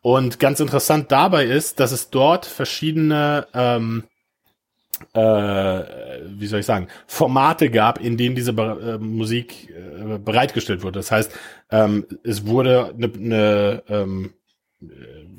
Und 0.00 0.38
ganz 0.38 0.60
interessant 0.60 1.10
dabei 1.10 1.44
ist, 1.44 1.80
dass 1.80 1.92
es 1.92 2.08
dort 2.10 2.46
verschiedene 2.46 3.46
ähm, 3.52 4.04
äh, 5.14 5.20
wie 5.20 6.46
soll 6.46 6.60
ich 6.60 6.66
sagen, 6.66 6.88
Formate 7.06 7.70
gab, 7.70 8.00
in 8.00 8.16
denen 8.16 8.34
diese 8.34 8.52
äh, 8.52 8.98
Musik 8.98 9.70
äh, 9.70 10.18
bereitgestellt 10.18 10.82
wurde. 10.82 10.98
Das 10.98 11.10
heißt, 11.10 11.32
ähm, 11.70 12.06
es 12.24 12.46
wurde 12.46 12.94
eine, 12.96 13.12
eine, 13.14 13.82
ähm, 13.88 14.34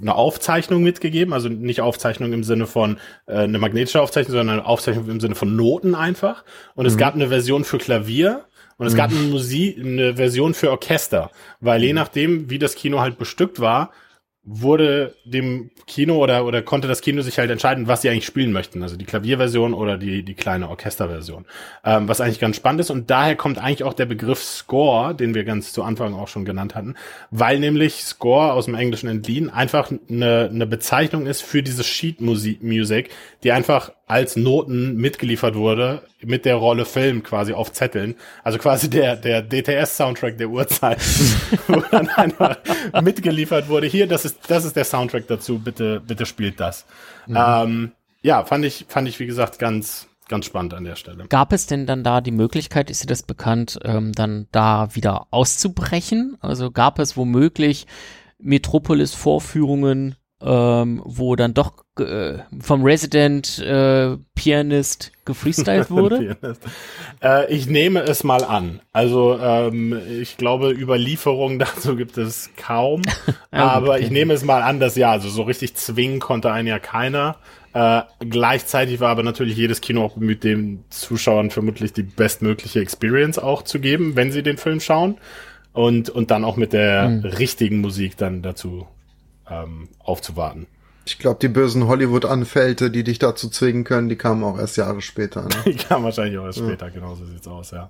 eine 0.01 0.15
Aufzeichnung 0.15 0.83
mitgegeben, 0.83 1.33
also 1.33 1.49
nicht 1.49 1.81
Aufzeichnung 1.81 2.33
im 2.33 2.43
Sinne 2.43 2.67
von 2.67 2.97
äh, 3.25 3.39
eine 3.39 3.59
magnetische 3.59 4.01
Aufzeichnung, 4.01 4.37
sondern 4.37 4.59
eine 4.59 4.67
Aufzeichnung 4.67 5.09
im 5.09 5.19
Sinne 5.19 5.35
von 5.35 5.55
Noten 5.55 5.95
einfach. 5.95 6.43
Und 6.75 6.83
mhm. 6.83 6.89
es 6.89 6.97
gab 6.97 7.15
eine 7.15 7.29
Version 7.29 7.63
für 7.63 7.77
Klavier 7.77 8.45
und 8.77 8.87
es 8.87 8.93
mhm. 8.93 8.97
gab 8.97 9.11
eine 9.11 9.19
Musik, 9.21 9.77
eine 9.77 10.15
Version 10.15 10.53
für 10.53 10.71
Orchester, 10.71 11.31
weil 11.59 11.83
je 11.83 11.93
nachdem, 11.93 12.49
wie 12.49 12.59
das 12.59 12.75
Kino 12.75 12.99
halt 12.99 13.17
bestückt 13.17 13.59
war, 13.59 13.91
wurde 14.51 15.13
dem 15.25 15.69
Kino 15.85 16.17
oder, 16.17 16.43
oder 16.43 16.63
konnte 16.63 16.87
das 16.87 17.01
Kino 17.01 17.21
sich 17.21 17.37
halt 17.37 17.51
entscheiden, 17.51 17.87
was 17.87 18.01
sie 18.01 18.09
eigentlich 18.09 18.25
spielen 18.25 18.51
möchten. 18.51 18.81
Also 18.81 18.97
die 18.97 19.05
Klavierversion 19.05 19.75
oder 19.75 19.95
die, 19.95 20.23
die 20.23 20.33
kleine 20.33 20.69
Orchesterversion. 20.69 21.45
Ähm, 21.85 22.07
was 22.07 22.19
eigentlich 22.19 22.39
ganz 22.39 22.55
spannend 22.55 22.81
ist. 22.81 22.89
Und 22.89 23.11
daher 23.11 23.35
kommt 23.35 23.59
eigentlich 23.59 23.83
auch 23.83 23.93
der 23.93 24.07
Begriff 24.07 24.43
Score, 24.43 25.13
den 25.13 25.35
wir 25.35 25.43
ganz 25.43 25.71
zu 25.71 25.83
Anfang 25.83 26.15
auch 26.15 26.27
schon 26.27 26.45
genannt 26.45 26.73
hatten. 26.73 26.95
Weil 27.29 27.59
nämlich 27.59 28.03
Score 28.03 28.53
aus 28.53 28.65
dem 28.65 28.73
Englischen 28.73 29.07
entliehen 29.07 29.51
einfach 29.51 29.91
eine, 30.09 30.49
eine 30.51 30.65
Bezeichnung 30.65 31.27
ist 31.27 31.43
für 31.43 31.61
diese 31.61 31.83
Sheet 31.83 32.19
Music, 32.19 33.11
die 33.43 33.51
einfach 33.51 33.91
als 34.09 34.35
Noten 34.35 34.95
mitgeliefert 34.95 35.53
wurde, 35.53 36.01
mit 36.21 36.43
der 36.43 36.55
Rolle 36.55 36.85
Film 36.85 37.21
quasi 37.21 37.53
auf 37.53 37.71
Zetteln. 37.71 38.15
Also 38.43 38.57
quasi 38.57 38.89
der, 38.89 39.15
der 39.15 39.43
DTS-Soundtrack 39.43 40.35
der 40.35 40.49
Uhrzeit, 40.49 40.99
wo 41.67 41.79
dann 41.91 42.09
einfach 42.09 42.57
mitgeliefert 43.03 43.69
wurde. 43.69 43.85
Hier, 43.85 44.07
das 44.07 44.25
ist, 44.25 44.49
das 44.49 44.65
ist 44.65 44.75
der 44.75 44.85
Soundtrack 44.85 45.27
dazu, 45.27 45.59
bitte, 45.59 46.01
bitte 46.05 46.25
spielt 46.25 46.59
das. 46.59 46.87
Mhm. 47.27 47.37
Ähm, 47.37 47.91
ja, 48.23 48.43
fand 48.45 48.65
ich, 48.65 48.85
fand 48.89 49.07
ich, 49.07 49.19
wie 49.19 49.27
gesagt, 49.27 49.59
ganz, 49.59 50.07
ganz 50.27 50.45
spannend 50.45 50.73
an 50.73 50.85
der 50.85 50.95
Stelle. 50.95 51.27
Gab 51.29 51.53
es 51.53 51.67
denn 51.67 51.85
dann 51.85 52.03
da 52.03 52.19
die 52.19 52.31
Möglichkeit, 52.31 52.89
ist 52.89 53.03
dir 53.03 53.07
das 53.07 53.21
bekannt, 53.21 53.77
ähm, 53.83 54.11
dann 54.13 54.47
da 54.51 54.95
wieder 54.95 55.27
auszubrechen? 55.29 56.35
Also 56.41 56.71
gab 56.71 56.97
es 56.97 57.15
womöglich 57.15 57.85
Metropolis-Vorführungen 58.39 60.15
ähm, 60.41 61.01
wo 61.03 61.35
dann 61.35 61.53
doch 61.53 61.83
äh, 61.99 62.39
vom 62.61 62.83
Resident 62.83 63.59
äh, 63.59 64.15
Pianist 64.35 65.11
gefreestylt 65.25 65.89
wurde? 65.91 66.37
äh, 67.21 67.53
ich 67.53 67.67
nehme 67.67 68.01
es 68.01 68.23
mal 68.23 68.43
an. 68.43 68.79
Also 68.93 69.37
ähm, 69.37 69.99
ich 70.21 70.37
glaube, 70.37 70.71
Überlieferungen 70.71 71.59
dazu 71.59 71.95
gibt 71.95 72.17
es 72.17 72.51
kaum. 72.55 73.01
ja, 73.53 73.67
aber 73.67 73.91
okay. 73.91 74.03
ich 74.03 74.11
nehme 74.11 74.33
es 74.33 74.43
mal 74.43 74.61
an, 74.61 74.79
dass 74.79 74.95
ja, 74.95 75.11
also 75.11 75.29
so 75.29 75.43
richtig 75.43 75.75
zwingen 75.75 76.19
konnte 76.19 76.51
einen 76.51 76.67
ja 76.67 76.79
keiner. 76.79 77.35
Äh, 77.73 78.01
gleichzeitig 78.19 78.99
war 78.99 79.09
aber 79.09 79.23
natürlich 79.23 79.57
jedes 79.57 79.81
Kino 79.81 80.03
auch 80.03 80.15
bemüht, 80.15 80.43
den 80.43 80.85
Zuschauern 80.89 81.51
vermutlich 81.51 81.93
die 81.93 82.03
bestmögliche 82.03 82.79
Experience 82.79 83.37
auch 83.37 83.61
zu 83.61 83.79
geben, 83.79 84.15
wenn 84.15 84.31
sie 84.31 84.41
den 84.41 84.57
Film 84.57 84.79
schauen. 84.79 85.17
Und, 85.71 86.09
und 86.09 86.31
dann 86.31 86.45
auch 86.45 86.57
mit 86.57 86.73
der 86.73 87.09
mhm. 87.09 87.25
richtigen 87.25 87.79
Musik 87.79 88.17
dann 88.17 88.41
dazu 88.41 88.87
ähm, 89.49 89.89
aufzuwarten. 89.99 90.67
Ich 91.05 91.17
glaube, 91.17 91.39
die 91.41 91.47
bösen 91.47 91.87
Hollywood-Anfälte, 91.87 92.91
die 92.91 93.03
dich 93.03 93.17
dazu 93.19 93.49
zwingen 93.49 93.83
können, 93.83 94.09
die 94.09 94.15
kamen 94.15 94.43
auch 94.43 94.59
erst 94.59 94.77
Jahre 94.77 95.01
später. 95.01 95.43
Ne? 95.43 95.49
die 95.65 95.75
kamen 95.75 96.05
wahrscheinlich 96.05 96.37
auch 96.37 96.45
erst 96.45 96.59
ja. 96.59 96.65
später, 96.65 96.91
genau 96.91 97.15
so 97.15 97.25
sieht's 97.25 97.47
aus, 97.47 97.71
ja. 97.71 97.89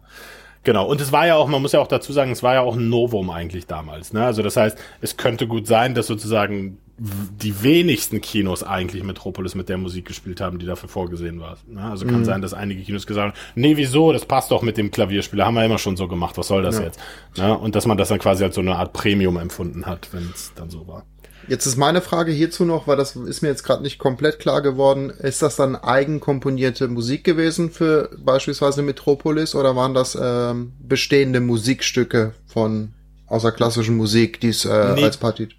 Genau, 0.63 0.87
und 0.87 0.99
es 0.99 1.11
war 1.11 1.25
ja 1.25 1.35
auch, 1.35 1.47
man 1.47 1.61
muss 1.61 1.71
ja 1.71 1.79
auch 1.79 1.87
dazu 1.87 2.11
sagen, 2.11 2.31
es 2.31 2.43
war 2.43 2.53
ja 2.53 2.61
auch 2.61 2.75
ein 2.75 2.89
Novum 2.89 3.29
eigentlich 3.29 3.65
damals. 3.65 4.11
Ne? 4.11 4.25
Also 4.25 4.43
das 4.43 4.57
heißt, 4.57 4.77
es 4.99 5.15
könnte 5.15 5.47
gut 5.47 5.67
sein, 5.67 5.95
dass 5.95 6.07
sozusagen 6.07 6.77
die 6.99 7.63
wenigsten 7.63 8.19
Kinos 8.19 8.61
eigentlich 8.61 9.03
Metropolis 9.03 9.55
mit 9.55 9.69
der 9.69 9.77
Musik 9.77 10.05
gespielt 10.05 10.41
haben, 10.41 10.59
die 10.59 10.65
dafür 10.65 10.89
vorgesehen 10.89 11.39
war. 11.39 11.57
Ne? 11.67 11.81
Also 11.81 12.05
kann 12.05 12.19
mhm. 12.19 12.25
sein, 12.25 12.41
dass 12.41 12.53
einige 12.53 12.81
Kinos 12.81 13.07
gesagt 13.07 13.35
haben, 13.35 13.45
nee, 13.55 13.77
wieso, 13.77 14.11
das 14.11 14.25
passt 14.25 14.51
doch 14.51 14.61
mit 14.61 14.75
dem 14.75 14.91
Klavierspieler, 14.91 15.45
haben 15.45 15.55
wir 15.55 15.63
immer 15.63 15.77
schon 15.77 15.95
so 15.95 16.09
gemacht, 16.09 16.37
was 16.37 16.47
soll 16.47 16.61
das 16.61 16.77
ja. 16.77 16.83
jetzt? 16.83 16.99
Ne? 17.37 17.57
Und 17.57 17.75
dass 17.75 17.85
man 17.85 17.97
das 17.97 18.09
dann 18.09 18.19
quasi 18.19 18.43
als 18.43 18.55
so 18.55 18.61
eine 18.61 18.75
Art 18.75 18.91
Premium 18.91 19.37
empfunden 19.37 19.85
hat, 19.85 20.09
wenn 20.11 20.29
es 20.33 20.51
dann 20.55 20.69
so 20.69 20.87
war. 20.87 21.05
Jetzt 21.47 21.65
ist 21.65 21.77
meine 21.77 22.01
Frage 22.01 22.31
hierzu 22.31 22.65
noch, 22.65 22.87
weil 22.87 22.97
das 22.97 23.15
ist 23.15 23.41
mir 23.41 23.49
jetzt 23.49 23.63
gerade 23.63 23.81
nicht 23.81 23.97
komplett 23.97 24.39
klar 24.39 24.61
geworden. 24.61 25.09
Ist 25.09 25.41
das 25.41 25.55
dann 25.55 25.75
eigenkomponierte 25.75 26.87
Musik 26.87 27.23
gewesen 27.23 27.71
für 27.71 28.09
beispielsweise 28.17 28.81
Metropolis 28.81 29.55
oder 29.55 29.75
waren 29.75 29.93
das 29.93 30.17
ähm, 30.19 30.73
bestehende 30.79 31.39
Musikstücke 31.39 32.33
von 32.45 32.93
außer 33.27 33.51
klassischen 33.51 33.95
Musik, 33.97 34.39
die 34.39 34.49
es 34.49 34.65
äh, 34.65 34.93
nee, 34.95 35.03
als 35.03 35.17
Partitur 35.17 35.57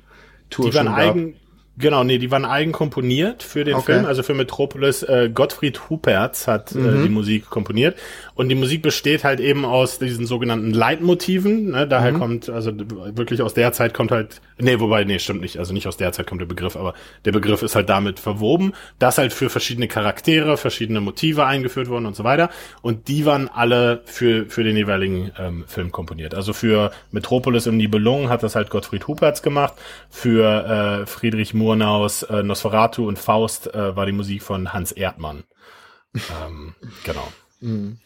die 0.58 0.74
waren 0.74 0.88
eigen, 0.88 1.36
Genau, 1.80 2.04
nee, 2.04 2.18
die 2.18 2.30
waren 2.30 2.44
eigen 2.44 2.72
komponiert 2.72 3.42
für 3.42 3.64
den 3.64 3.74
okay. 3.74 3.94
Film, 3.94 4.04
also 4.04 4.22
für 4.22 4.34
Metropolis. 4.34 5.02
Äh, 5.02 5.30
Gottfried 5.32 5.88
Hupertz 5.88 6.46
hat 6.46 6.72
äh, 6.72 6.78
mhm. 6.78 7.00
äh, 7.00 7.02
die 7.04 7.08
Musik 7.08 7.48
komponiert. 7.48 7.96
Und 8.40 8.48
die 8.48 8.54
Musik 8.54 8.80
besteht 8.80 9.22
halt 9.22 9.38
eben 9.38 9.66
aus 9.66 9.98
diesen 9.98 10.24
sogenannten 10.24 10.72
Leitmotiven. 10.72 11.72
Ne? 11.72 11.86
Daher 11.86 12.12
mhm. 12.12 12.18
kommt, 12.18 12.48
also 12.48 12.72
wirklich 12.74 13.42
aus 13.42 13.52
der 13.52 13.70
Zeit 13.74 13.92
kommt 13.92 14.10
halt, 14.10 14.40
nee, 14.56 14.80
wobei, 14.80 15.04
nee, 15.04 15.18
stimmt 15.18 15.42
nicht. 15.42 15.58
Also 15.58 15.74
nicht 15.74 15.86
aus 15.86 15.98
der 15.98 16.12
Zeit 16.12 16.26
kommt 16.26 16.40
der 16.40 16.46
Begriff, 16.46 16.74
aber 16.74 16.94
der 17.26 17.32
Begriff 17.32 17.60
ist 17.60 17.74
halt 17.74 17.90
damit 17.90 18.18
verwoben, 18.18 18.72
dass 18.98 19.18
halt 19.18 19.34
für 19.34 19.50
verschiedene 19.50 19.88
Charaktere 19.88 20.56
verschiedene 20.56 21.02
Motive 21.02 21.44
eingeführt 21.44 21.90
wurden 21.90 22.06
und 22.06 22.16
so 22.16 22.24
weiter. 22.24 22.48
Und 22.80 23.08
die 23.08 23.26
waren 23.26 23.50
alle 23.50 24.00
für, 24.06 24.46
für 24.46 24.64
den 24.64 24.74
jeweiligen 24.74 25.32
ähm, 25.38 25.64
Film 25.66 25.92
komponiert. 25.92 26.34
Also 26.34 26.54
für 26.54 26.92
Metropolis 27.10 27.66
im 27.66 27.76
Nibelungen 27.76 28.30
hat 28.30 28.42
das 28.42 28.56
halt 28.56 28.70
Gottfried 28.70 29.06
Hupertz 29.06 29.42
gemacht. 29.42 29.74
Für 30.08 31.02
äh, 31.02 31.06
Friedrich 31.06 31.52
Murnaus 31.52 32.22
äh, 32.22 32.42
Nosferatu 32.42 33.06
und 33.06 33.18
Faust 33.18 33.74
äh, 33.74 33.94
war 33.96 34.06
die 34.06 34.12
Musik 34.12 34.42
von 34.42 34.72
Hans 34.72 34.92
Erdmann. 34.92 35.44
ähm, 36.14 36.74
genau. 37.04 37.30
Mhm. 37.60 37.98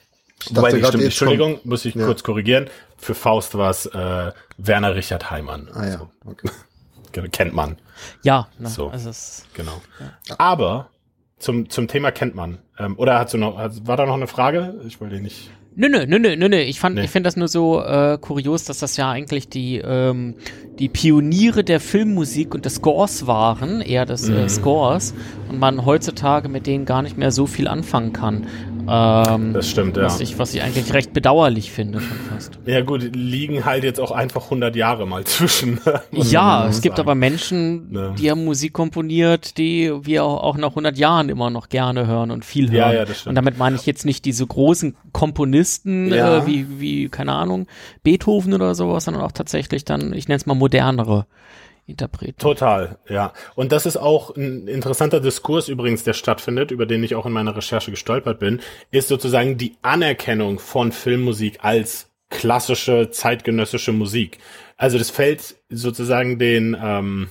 Wobei, 0.51 0.73
nee, 0.73 0.85
stimmt, 0.85 1.05
Entschuldigung, 1.05 1.55
kommt, 1.55 1.67
muss 1.67 1.85
ich 1.85 1.95
ja. 1.95 2.05
kurz 2.05 2.23
korrigieren. 2.23 2.69
Für 2.99 3.15
Faust 3.15 3.57
war 3.57 3.71
es 3.71 3.87
äh, 3.87 4.33
Werner 4.59 4.95
Richard 4.95 5.31
Heimann. 5.31 5.69
Ah 5.73 5.87
ja, 5.87 6.11
okay. 6.25 6.51
Kennt 7.31 7.55
man. 7.55 7.77
Ja, 8.23 8.49
na, 8.59 8.69
so, 8.69 8.89
also 8.89 9.11
es, 9.11 9.47
genau. 9.55 9.81
Ja. 10.01 10.35
Aber 10.39 10.91
zum, 11.39 11.69
zum 11.69 11.87
Thema 11.87 12.11
kennt 12.11 12.35
man. 12.35 12.59
Ähm, 12.79 12.99
oder 12.99 13.21
hast 13.21 13.35
du 13.35 13.39
noch, 13.39 13.57
war 13.57 13.97
da 13.97 14.05
noch 14.05 14.15
eine 14.15 14.27
Frage? 14.27 14.81
Ich 14.87 15.01
wollte 15.01 15.21
nicht. 15.21 15.51
Nö, 15.77 15.89
nö, 15.89 16.07
nö, 16.07 16.19
nö, 16.19 16.49
nö. 16.49 16.57
Ich 16.57 16.79
fand, 16.79 16.97
nee. 16.97 17.05
ich 17.05 17.11
finde 17.11 17.27
das 17.27 17.37
nur 17.37 17.49
so 17.49 17.83
äh, 17.83 18.17
kurios, 18.21 18.65
dass 18.65 18.79
das 18.79 18.97
ja 18.97 19.11
eigentlich 19.11 19.49
die 19.49 19.79
ähm, 19.79 20.37
die 20.79 20.89
Pioniere 20.89 21.65
der 21.65 21.81
Filmmusik 21.81 22.55
und 22.55 22.65
des 22.65 22.77
Scores 22.77 23.27
waren, 23.27 23.81
eher 23.81 24.07
des 24.07 24.29
äh, 24.29 24.33
mhm. 24.33 24.39
äh, 24.39 24.49
Scores, 24.49 25.15
und 25.49 25.59
man 25.59 25.85
heutzutage 25.85 26.49
mit 26.49 26.67
denen 26.67 26.85
gar 26.85 27.03
nicht 27.03 27.17
mehr 27.17 27.33
so 27.33 27.47
viel 27.47 27.67
anfangen 27.67 28.13
kann. 28.13 28.47
Ähm, 28.89 29.53
das 29.53 29.69
stimmt, 29.69 29.97
was 29.97 30.19
ja. 30.19 30.25
Ich, 30.25 30.39
was 30.39 30.55
ich 30.55 30.63
eigentlich 30.63 30.93
recht 30.93 31.13
bedauerlich 31.13 31.71
finde, 31.71 32.01
schon 32.01 32.17
fast. 32.31 32.59
Ja 32.67 32.81
gut, 32.83 33.03
liegen 33.15 33.65
halt 33.65 33.85
jetzt 33.85 34.01
auch 34.01 34.11
einfach 34.11 34.45
100 34.45 34.77
Jahre 34.77 35.07
mal 35.07 35.25
zwischen. 35.25 35.81
ja, 36.11 36.67
es 36.69 36.81
gibt 36.81 36.99
aber 36.99 37.15
Menschen, 37.15 37.89
ja. 37.93 38.11
die 38.11 38.31
haben 38.31 38.45
Musik 38.45 38.73
komponiert, 38.73 39.59
die 39.59 39.93
wir 40.03 40.25
auch 40.25 40.57
nach 40.57 40.71
100 40.71 40.97
Jahren 40.99 41.29
immer 41.29 41.51
noch 41.51 41.69
gerne 41.69 42.07
hören 42.07 42.31
und 42.31 42.45
viel 42.45 42.71
hören. 42.71 42.75
Ja, 42.75 42.93
ja, 42.93 43.05
das 43.05 43.21
stimmt. 43.21 43.31
Und 43.31 43.35
damit 43.37 43.59
meine 43.59 43.77
ich 43.77 43.87
jetzt 43.87 44.05
nicht 44.05 44.25
diese 44.25 44.47
großen 44.47 44.97
Komponisten 45.13 46.13
ja. 46.13 46.39
äh, 46.39 46.47
wie, 46.47 46.81
wie, 46.81 47.09
keine 47.09 47.33
Ahnung, 47.33 47.67
Beethoven 48.03 48.55
oder 48.55 48.75
sowas, 48.75 49.05
sondern 49.05 49.23
auch 49.23 49.33
tatsächlich 49.33 49.85
dann, 49.85 50.13
ich 50.13 50.29
nenne 50.29 50.37
es 50.37 50.47
mal 50.47 50.55
modernere 50.55 51.27
Interpreten. 51.87 52.39
Total, 52.39 52.99
ja. 53.09 53.33
Und 53.55 53.73
das 53.73 53.85
ist 53.85 53.97
auch 53.97 54.35
ein 54.37 54.69
interessanter 54.69 55.21
Diskurs 55.21 55.69
übrigens, 55.69 56.03
der 56.05 56.15
stattfindet, 56.15 56.71
über 56.71 56.87
den 56.87 57.05
ich 57.05 57.15
auch 57.15 57.27
in 57.27 57.33
meiner 57.33 57.57
Recherche 57.57 57.91
gestolpert 57.91 58.39
bin, 58.39 58.61
ist 58.91 59.09
sozusagen 59.09 59.59
die 59.59 59.77
Anerkennung 59.83 60.59
von 60.59 60.93
Filmmusik 60.93 61.59
als 61.63 62.11
klassische 62.31 63.11
zeitgenössische 63.11 63.93
Musik. 63.93 64.39
Also 64.77 64.99
das 64.99 65.11
fällt 65.11 65.57
sozusagen 65.69 66.39
den 66.39 66.77
ähm, 66.81 67.29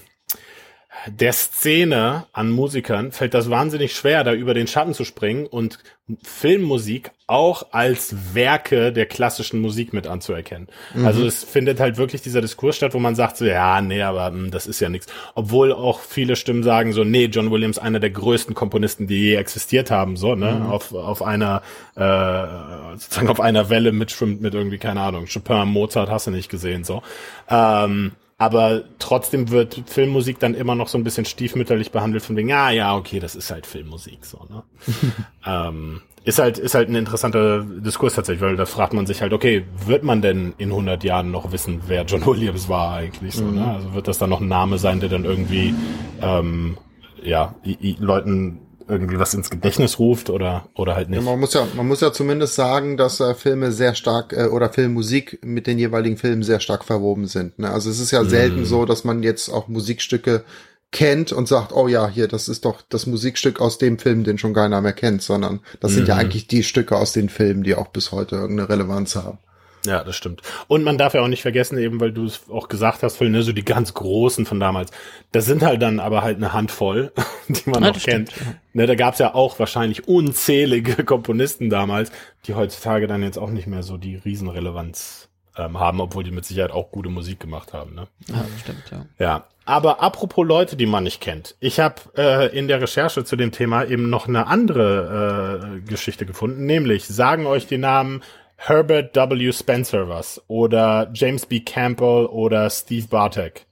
der 1.08 1.34
Szene 1.34 2.26
an 2.32 2.50
Musikern 2.50 3.12
fällt 3.12 3.34
das 3.34 3.50
wahnsinnig 3.50 3.96
schwer, 3.96 4.24
da 4.24 4.34
über 4.34 4.54
den 4.54 4.68
Schatten 4.68 4.94
zu 4.94 5.04
springen 5.04 5.46
und 5.46 5.80
Filmmusik 6.22 7.12
auch 7.28 7.68
als 7.72 8.16
Werke 8.34 8.92
der 8.92 9.06
klassischen 9.06 9.62
Musik 9.62 9.94
mit 9.94 10.06
anzuerkennen. 10.06 10.68
Mhm. 10.94 11.06
Also 11.06 11.26
es 11.26 11.44
findet 11.44 11.80
halt 11.80 11.98
wirklich 11.98 12.22
dieser 12.22 12.42
Diskurs 12.42 12.76
statt, 12.76 12.94
wo 12.94 13.00
man 13.00 13.16
sagt 13.16 13.38
so, 13.38 13.46
ja, 13.46 13.82
nee, 13.82 14.02
aber 14.02 14.30
mh, 14.30 14.38
hm, 14.38 14.52
das 14.52 14.68
ist 14.68 14.82
ja 14.82 14.90
nichts. 14.90 15.08
Obwohl 15.34 15.72
auch 15.72 16.02
viele 16.02 16.36
Stimmen 16.36 16.64
sagen 16.64 16.94
so, 16.94 17.04
nee, 17.04 17.26
John 17.26 17.52
Williams 17.52 17.80
einer 17.80 18.00
der 18.00 18.10
größten 18.10 18.54
Komponisten, 18.54 19.08
die 19.08 19.20
je 19.20 19.36
existiert 19.36 19.92
haben, 19.92 20.18
so, 20.18 20.36
ne, 20.36 20.52
mhm. 20.52 20.66
auf, 20.68 20.94
auf 20.94 21.22
einer, 21.22 21.62
äh, 21.96 22.98
sozusagen 22.98 23.30
auf 23.30 23.40
einer 23.40 23.70
Welle 23.70 23.94
mitschwimmt 23.94 24.42
mit 24.42 24.54
irgendwie, 24.54 24.78
keine 24.78 25.02
Ahnung, 25.02 25.26
Chopin, 25.32 25.68
Mozart 25.70 26.10
hast 26.10 26.28
du 26.28 26.32
nicht 26.32 26.50
gesehen, 26.50 26.84
so. 26.84 27.02
Ähm, 27.50 28.12
aber 28.44 28.84
trotzdem 29.00 29.50
wird 29.52 29.84
Filmmusik 29.86 30.38
dann 30.40 30.54
immer 30.54 30.76
noch 30.76 30.90
so 30.90 30.98
ein 30.98 31.06
bisschen 31.06 31.24
stiefmütterlich 31.24 31.92
behandelt 31.92 32.24
von 32.24 32.36
wegen, 32.36 32.50
ja, 32.50 32.72
ja, 32.72 32.96
okay, 32.96 33.20
das 33.22 33.36
ist 33.36 33.52
halt 33.52 33.66
Filmmusik, 33.66 34.26
so, 34.26 34.46
ne? 34.50 34.64
ähm, 35.46 36.02
ist 36.26 36.40
halt, 36.40 36.58
ist 36.58 36.76
halt 36.76 36.90
ein 36.90 36.96
interessanter 36.96 37.64
Diskurs 37.64 38.16
tatsächlich, 38.16 38.42
weil 38.42 38.58
da 38.58 38.66
fragt 38.66 38.94
man 38.94 39.06
sich 39.06 39.22
halt, 39.22 39.32
okay, 39.32 39.64
wird 39.86 40.04
man 40.04 40.22
denn 40.22 40.54
in 40.58 40.70
100 40.72 41.04
Jahren 41.06 41.32
noch 41.32 41.54
wissen, 41.54 41.82
wer 41.88 42.04
John 42.04 42.26
Williams 42.26 42.68
war 42.68 42.96
eigentlich, 42.96 43.36
so, 43.36 43.46
ne? 43.46 43.52
mhm. 43.52 43.56
ne? 43.56 43.68
Also 43.76 43.94
wird 43.94 44.08
das 44.10 44.18
dann 44.18 44.30
noch 44.30 44.42
ein 44.42 44.48
Name 44.50 44.78
sein, 44.78 45.00
der 45.00 45.10
dann 45.10 45.24
irgendwie, 45.24 45.74
ähm, 46.22 46.78
ja, 47.24 47.56
i, 47.66 47.78
i, 47.82 47.96
Leuten 48.00 48.60
irgendwie 48.88 49.20
was 49.20 49.34
ins 49.34 49.50
Gedächtnis 49.50 50.00
ruft 50.00 50.30
oder 50.30 50.70
oder 50.76 50.96
halt 50.96 51.10
nicht. 51.10 51.20
Ja, 51.20 51.26
man 51.26 51.40
muss 51.40 51.54
ja 51.54 51.68
man 51.76 51.88
muss 51.88 52.02
ja 52.02 52.12
zumindest 52.12 52.56
sagen, 52.56 52.98
dass 52.98 53.20
äh, 53.20 53.34
Filme 53.34 53.72
sehr 53.72 53.96
stark 53.96 54.34
äh, 54.34 54.46
oder 54.46 54.70
Filmmusik 54.70 55.40
mit 55.44 55.68
den 55.68 55.80
jeweiligen 55.80 56.18
Filmen 56.18 56.44
sehr 56.44 56.60
stark 56.60 56.84
verwoben 56.84 57.28
sind. 57.28 57.60
Ne? 57.60 57.70
Also 57.70 57.90
es 57.90 58.00
ist 58.00 58.12
ja 58.12 58.24
selten 58.26 58.62
mm. 58.62 58.66
so, 58.66 58.86
dass 58.86 59.04
man 59.04 59.24
jetzt 59.24 59.50
auch 59.50 59.68
Musikstücke 59.68 60.44
kennt 60.92 61.32
und 61.32 61.48
sagt, 61.48 61.74
oh 61.74 61.88
ja, 61.88 62.08
hier, 62.08 62.28
das 62.28 62.48
ist 62.48 62.66
doch 62.66 62.82
das 62.88 63.08
Musikstück 63.08 63.60
aus 63.60 63.78
dem 63.80 63.98
Film, 63.98 64.24
den 64.24 64.38
schon 64.38 64.54
keiner 64.54 64.80
mehr 64.82 64.94
kennt, 64.94 65.24
sondern 65.24 65.60
das 65.80 65.92
mm. 65.92 65.96
sind 65.96 66.08
ja 66.08 66.16
mhm. 66.16 66.20
eigentlich 66.22 66.48
die 66.48 66.64
Stücke 66.64 66.96
aus 66.96 67.14
den 67.14 67.30
Filmen, 67.30 67.64
die 67.64 67.76
auch 67.76 67.88
bis 67.88 68.12
heute 68.12 68.36
irgendeine 68.36 68.70
Relevanz 68.70 69.16
haben. 69.16 69.40
Ja, 69.86 70.04
das 70.04 70.16
stimmt. 70.16 70.42
Und 70.68 70.84
man 70.84 70.98
darf 70.98 71.14
ja 71.14 71.22
auch 71.22 71.28
nicht 71.28 71.42
vergessen, 71.42 71.78
eben 71.78 72.00
weil 72.00 72.12
du 72.12 72.26
es 72.26 72.50
auch 72.50 72.70
gesagt 72.70 73.04
hast, 73.04 73.18
Phil, 73.18 73.30
ne, 73.30 73.44
so 73.44 73.52
die 73.52 73.66
ganz 73.66 73.94
großen 73.94 74.46
von 74.46 74.60
damals. 74.60 74.92
Das 75.32 75.46
sind 75.46 75.62
halt 75.62 75.82
dann 75.82 76.00
aber 76.00 76.22
halt 76.22 76.38
eine 76.38 76.54
Handvoll, 76.54 77.12
die 77.50 77.70
man 77.70 77.84
ja, 77.84 77.90
noch 77.92 78.00
kennt. 78.00 78.32
Stimmt. 78.32 78.58
Ne, 78.74 78.88
da 78.88 78.96
gab's 78.96 79.20
ja 79.20 79.34
auch 79.34 79.60
wahrscheinlich 79.60 80.08
unzählige 80.08 81.04
Komponisten 81.06 81.70
damals, 81.70 82.12
die 82.46 82.56
heutzutage 82.56 83.08
dann 83.08 83.24
jetzt 83.24 83.38
auch 83.38 83.50
nicht 83.50 83.68
mehr 83.68 83.84
so 83.84 83.98
die 83.98 84.16
Riesenrelevanz 84.16 85.30
ähm, 85.58 85.80
haben, 85.80 86.02
obwohl 86.02 86.24
die 86.24 86.32
mit 86.32 86.46
Sicherheit 86.46 86.72
auch 86.72 86.92
gute 86.92 87.10
Musik 87.10 87.40
gemacht 87.40 87.74
haben. 87.74 87.94
Ne? 87.94 88.08
Ja, 88.28 88.46
stimmt, 88.62 88.84
ja. 88.92 89.06
Ja, 89.20 89.44
aber 89.66 90.02
apropos 90.02 90.46
Leute, 90.46 90.76
die 90.76 90.86
man 90.86 91.04
nicht 91.04 91.22
kennt. 91.22 91.56
Ich 91.60 91.80
habe 91.80 91.96
äh, 92.18 92.58
in 92.58 92.68
der 92.68 92.82
Recherche 92.82 93.24
zu 93.24 93.36
dem 93.36 93.52
Thema 93.52 93.86
eben 93.86 94.10
noch 94.10 94.28
eine 94.28 94.48
andere 94.48 95.78
äh, 95.78 95.90
Geschichte 95.90 96.26
gefunden, 96.26 96.66
nämlich 96.66 97.06
sagen 97.08 97.46
euch 97.46 97.68
die 97.68 97.78
Namen 97.78 98.24
Herbert 98.56 99.16
W. 99.16 99.52
Spencer 99.52 100.08
was 100.08 100.42
oder 100.48 101.10
James 101.14 101.46
B. 101.46 101.60
Campbell 101.60 102.26
oder 102.26 102.70
Steve 102.70 103.08
Bartek? 103.08 103.66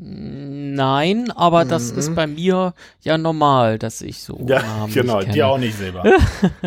Nein, 0.00 1.30
aber 1.32 1.64
mhm. 1.64 1.68
das 1.68 1.90
ist 1.90 2.14
bei 2.14 2.26
mir 2.26 2.72
ja 3.00 3.18
normal, 3.18 3.78
dass 3.78 4.00
ich 4.00 4.22
so 4.22 4.38
ja, 4.46 4.62
Namen 4.62 4.92
genau, 4.92 5.20
die 5.22 5.42
auch 5.42 5.58
nicht 5.58 5.76
selber. 5.76 6.04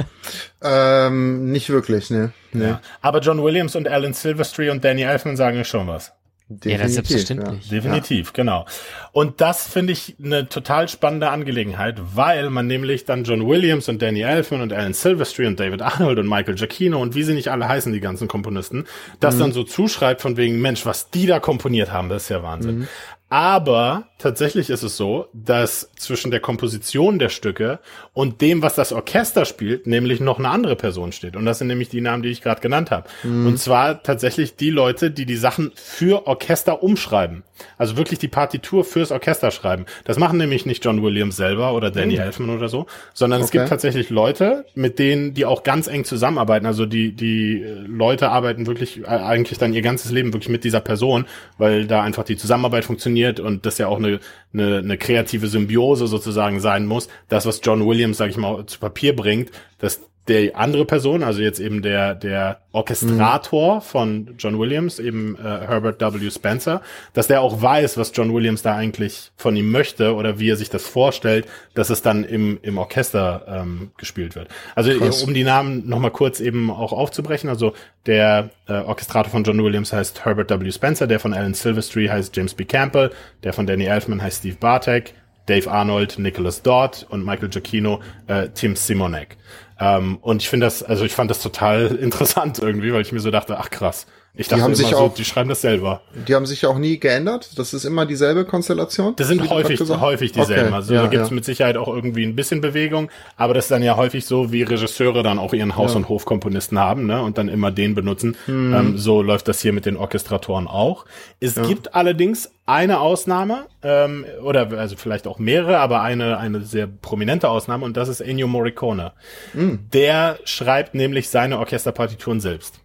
ähm, 0.62 1.52
nicht 1.52 1.70
wirklich, 1.70 2.10
ne. 2.10 2.34
ne. 2.52 2.68
Ja. 2.68 2.82
Aber 3.02 3.20
John 3.20 3.42
Williams 3.42 3.76
und 3.76 3.88
Alan 3.88 4.14
Silvestri 4.14 4.70
und 4.70 4.84
Danny 4.84 5.04
Elfman 5.04 5.38
sagen 5.38 5.64
schon 5.64 5.88
was. 5.88 6.12
Definitiv, 6.60 6.72
ja, 6.72 6.78
das 6.78 6.88
ist 6.88 6.94
selbstverständlich. 6.96 7.66
Ja. 7.66 7.78
Definitiv, 7.78 8.28
ja. 8.28 8.32
genau. 8.34 8.66
Und 9.12 9.42
das 9.42 9.68
finde 9.68 9.94
ich 9.94 10.16
eine 10.24 10.50
total 10.50 10.88
spannende 10.88 11.30
Angelegenheit, 11.30 12.00
weil 12.14 12.50
man 12.50 12.68
nämlich 12.68 13.06
dann 13.06 13.24
John 13.24 13.48
Williams 13.48 13.88
und 13.90 14.02
Danny 14.02 14.22
Elfman 14.22 14.62
und 14.62 14.74
Alan 14.74 14.94
Silvestri 14.94 15.48
und 15.48 15.60
David 15.60 15.82
Arnold 15.82 16.20
und 16.20 16.28
Michael 16.28 16.56
Giacchino 16.56 17.02
und 17.02 17.16
wie 17.16 17.24
sie 17.24 17.34
nicht 17.34 17.50
alle 17.50 17.68
heißen, 17.68 17.94
die 17.94 18.00
ganzen 18.00 18.28
Komponisten, 18.28 18.86
das 19.20 19.36
mhm. 19.36 19.40
dann 19.40 19.52
so 19.54 19.64
zuschreibt 19.64 20.22
von 20.22 20.38
wegen, 20.38 20.62
Mensch, 20.62 20.86
was 20.86 21.10
die 21.10 21.26
da 21.26 21.40
komponiert 21.40 21.92
haben, 21.92 22.10
das 22.10 22.24
ist 22.24 22.30
ja 22.30 22.44
Wahnsinn. 22.44 22.80
Mhm. 22.80 22.88
Aber 23.32 24.10
tatsächlich 24.18 24.70
ist 24.70 24.84
es 24.84 24.98
so, 24.98 25.30
dass 25.32 25.90
zwischen 25.96 26.32
der 26.32 26.42
Komposition 26.42 27.18
der 27.18 27.30
Stücke 27.30 27.80
und 28.12 28.42
dem, 28.42 28.62
was 28.62 28.76
das 28.76 28.92
Orchester 28.92 29.46
spielt, 29.46 29.88
nämlich 29.88 30.20
noch 30.20 30.38
eine 30.38 30.50
andere 30.50 30.76
Person 30.76 31.14
steht. 31.14 31.38
Und 31.38 31.46
das 31.46 31.60
sind 31.60 31.68
nämlich 31.68 31.88
die 31.88 32.02
Namen, 32.02 32.24
die 32.24 32.30
ich 32.30 32.42
gerade 32.42 32.60
genannt 32.60 32.92
habe. 32.92 33.08
Mhm. 33.24 33.48
Und 33.48 33.58
zwar 33.58 34.04
tatsächlich 34.04 34.58
die 34.58 34.70
Leute, 34.70 35.12
die 35.12 35.26
die 35.26 35.38
Sachen 35.38 35.72
für 35.76 36.28
Orchester 36.28 36.84
umschreiben. 36.84 37.44
Also 37.78 37.98
wirklich 37.98 38.20
die 38.20 38.28
Partitur 38.28 38.84
fürs 38.84 39.12
Orchester 39.12 39.52
schreiben. 39.52 39.86
Das 40.04 40.18
machen 40.18 40.38
nämlich 40.38 40.66
nicht 40.66 40.84
John 40.84 41.02
Williams 41.02 41.36
selber 41.36 41.74
oder 41.74 41.92
Danny 41.92 42.16
mhm. 42.16 42.22
Elfman 42.22 42.50
oder 42.50 42.70
so, 42.70 42.86
sondern 43.14 43.40
okay. 43.40 43.46
es 43.46 43.52
gibt 43.52 43.70
tatsächlich 43.70 44.10
Leute, 44.10 44.66
mit 44.76 45.00
denen 45.00 45.34
die 45.34 45.46
auch 45.46 45.64
ganz 45.64 45.88
eng 45.88 46.04
zusammenarbeiten. 46.04 46.66
Also 46.66 46.86
die, 46.86 47.14
die 47.14 47.64
Leute 47.86 48.30
arbeiten 48.30 48.68
wirklich 48.68 49.02
äh, 49.02 49.06
eigentlich 49.06 49.58
dann 49.58 49.74
ihr 49.74 49.82
ganzes 49.82 50.12
Leben 50.12 50.34
wirklich 50.34 50.50
mit 50.50 50.64
dieser 50.64 50.82
Person, 50.82 51.26
weil 51.58 51.88
da 51.88 52.04
einfach 52.04 52.24
die 52.24 52.38
Zusammenarbeit 52.38 52.86
funktioniert 52.86 53.40
und 53.40 53.66
das 53.66 53.78
ja 53.78 53.88
auch 53.88 53.98
eine, 53.98 54.20
eine, 54.54 54.78
eine 54.78 54.98
kreative 54.98 55.48
Symbiose 55.48 56.08
sozusagen 56.08 56.60
sein 56.60 56.86
muss. 56.86 57.08
Das, 57.30 57.46
was 57.46 57.62
John 57.64 57.86
Williams, 57.86 58.18
sag 58.18 58.30
ich 58.30 58.38
mal, 58.38 58.66
zu 58.66 58.80
Papier 58.80 59.16
bringt, 59.16 59.52
dass 59.80 60.11
der 60.28 60.56
andere 60.56 60.86
Person, 60.86 61.24
also 61.24 61.42
jetzt 61.42 61.60
eben 61.60 61.82
der, 61.82 62.14
der 62.14 62.60
Orchestrator 62.74 63.76
mhm. 63.76 63.82
von 63.82 64.36
John 64.38 64.60
Williams, 64.60 65.00
eben 65.00 65.36
äh, 65.36 65.42
Herbert 65.42 66.00
W. 66.00 66.30
Spencer, 66.30 66.82
dass 67.14 67.28
der 67.28 67.42
auch 67.42 67.62
weiß, 67.62 67.98
was 67.98 68.12
John 68.14 68.34
Williams 68.34 68.62
da 68.62 68.76
eigentlich 68.76 69.32
von 69.36 69.56
ihm 69.56 69.72
möchte 69.72 70.14
oder 70.14 70.38
wie 70.40 70.50
er 70.50 70.58
sich 70.58 70.70
das 70.70 70.88
vorstellt, 70.88 71.48
dass 71.74 71.90
es 71.90 72.04
dann 72.04 72.24
im, 72.24 72.60
im 72.62 72.78
Orchester 72.78 73.46
ähm, 73.48 73.92
gespielt 73.98 74.36
wird. 74.36 74.48
Also 74.76 74.92
Krass. 74.98 75.24
um 75.24 75.34
die 75.34 75.44
Namen 75.44 75.90
nochmal 75.90 76.12
kurz 76.12 76.40
eben 76.40 76.70
auch 76.70 76.94
aufzubrechen, 76.94 77.50
also 77.50 77.74
der 78.06 78.52
äh, 78.68 78.74
Orchestrator 78.74 79.32
von 79.32 79.44
John 79.44 79.64
Williams 79.64 79.92
heißt 79.92 80.24
Herbert 80.24 80.52
W. 80.52 80.72
Spencer, 80.72 81.08
der 81.08 81.20
von 81.20 81.34
Alan 81.34 81.56
Silvestri 81.56 82.08
heißt 82.08 82.36
James 82.36 82.54
B. 82.54 82.66
Campbell, 82.66 83.10
der 83.44 83.54
von 83.54 83.66
Danny 83.66 83.86
Elfman 83.86 84.22
heißt 84.22 84.40
Steve 84.40 84.58
Bartek, 84.60 85.16
Dave 85.48 85.70
Arnold, 85.70 86.20
Nicholas 86.20 86.62
Dodd 86.62 87.06
und 87.10 87.26
Michael 87.26 87.50
Giacchino, 87.50 88.00
äh, 88.28 88.50
Tim 88.50 88.76
Simonek. 88.76 89.38
Ähm, 89.82 90.20
und 90.22 90.44
ich 90.44 90.50
finde 90.50 90.68
das, 90.68 90.84
also 90.84 91.04
ich 91.04 91.14
fand 91.14 91.32
das 91.32 91.42
total 91.42 91.88
interessant 92.02 92.60
irgendwie, 92.60 92.94
weil 92.94 93.02
ich 93.02 93.12
mir 93.12 93.20
so 93.20 93.32
dachte, 93.32 93.58
ach 93.58 93.72
krass. 93.72 94.06
Ich 94.34 94.48
dachte 94.48 94.60
die 94.60 94.64
haben 94.64 94.76
sich 94.76 94.88
so, 94.88 94.96
auch, 94.96 95.14
die 95.14 95.26
schreiben 95.26 95.50
das 95.50 95.60
selber. 95.60 96.02
Die 96.28 96.34
haben 96.36 96.46
sich 96.46 96.66
auch 96.66 96.78
nie 96.78 97.00
geändert. 97.00 97.60
Das 97.60 97.74
ist 97.74 97.84
immer 97.84 98.06
dieselbe 98.06 98.46
Konstellation. 98.46 99.14
Das 99.18 99.28
sind 99.28 99.50
häufig, 99.50 99.78
häufig 99.82 100.32
dieselben. 100.32 100.68
Okay. 100.68 100.74
Also 100.74 100.94
ja, 100.94 101.02
da 101.02 101.08
gibt 101.10 101.24
es 101.24 101.30
ja. 101.30 101.36
mit 101.36 101.44
Sicherheit 101.44 101.76
auch 101.76 101.90
irgendwie 101.90 102.26
ein 102.26 102.36
bisschen 102.36 102.62
Bewegung, 102.62 103.12
aber 103.36 103.54
das 103.54 103.66
ist 103.66 103.72
dann 103.72 103.84
ja 103.84 103.98
häufig 103.98 104.26
so, 104.26 104.54
wie 104.54 104.64
Regisseure 104.64 105.22
dann 105.22 105.38
auch 105.38 105.54
ihren 105.54 105.76
Haus- 105.76 105.92
ja. 105.92 105.98
und 105.98 106.08
Hofkomponisten 106.08 106.80
haben, 106.80 107.08
ne, 107.08 107.22
und 107.22 107.38
dann 107.38 107.50
immer 107.50 107.72
den 107.72 107.94
benutzen. 107.94 108.38
Hm. 108.46 108.74
Ähm, 108.74 108.98
so 108.98 109.22
läuft 109.22 109.50
das 109.50 109.60
hier 109.62 109.74
mit 109.74 109.86
den 109.86 109.98
Orchestratoren 109.98 110.68
auch. 110.68 111.06
Es 111.42 111.56
gibt 111.56 111.94
allerdings 111.94 112.52
eine 112.66 113.02
Ausnahme, 113.02 113.66
ähm, 113.84 114.26
oder 114.44 114.72
also 114.78 114.96
vielleicht 114.96 115.28
auch 115.28 115.40
mehrere, 115.40 115.80
aber 115.80 116.04
eine, 116.04 116.38
eine 116.38 116.62
sehr 116.62 116.88
prominente 116.88 117.50
Ausnahme, 117.50 117.84
und 117.84 117.98
das 117.98 118.08
ist 118.08 118.22
Ennio 118.22 118.48
Morricone. 118.48 119.12
Hm. 119.52 119.80
Der 119.92 120.40
schreibt 120.46 120.96
nämlich 120.96 121.28
seine 121.28 121.60
Orchesterpartituren 121.60 122.40
selbst. 122.40 122.80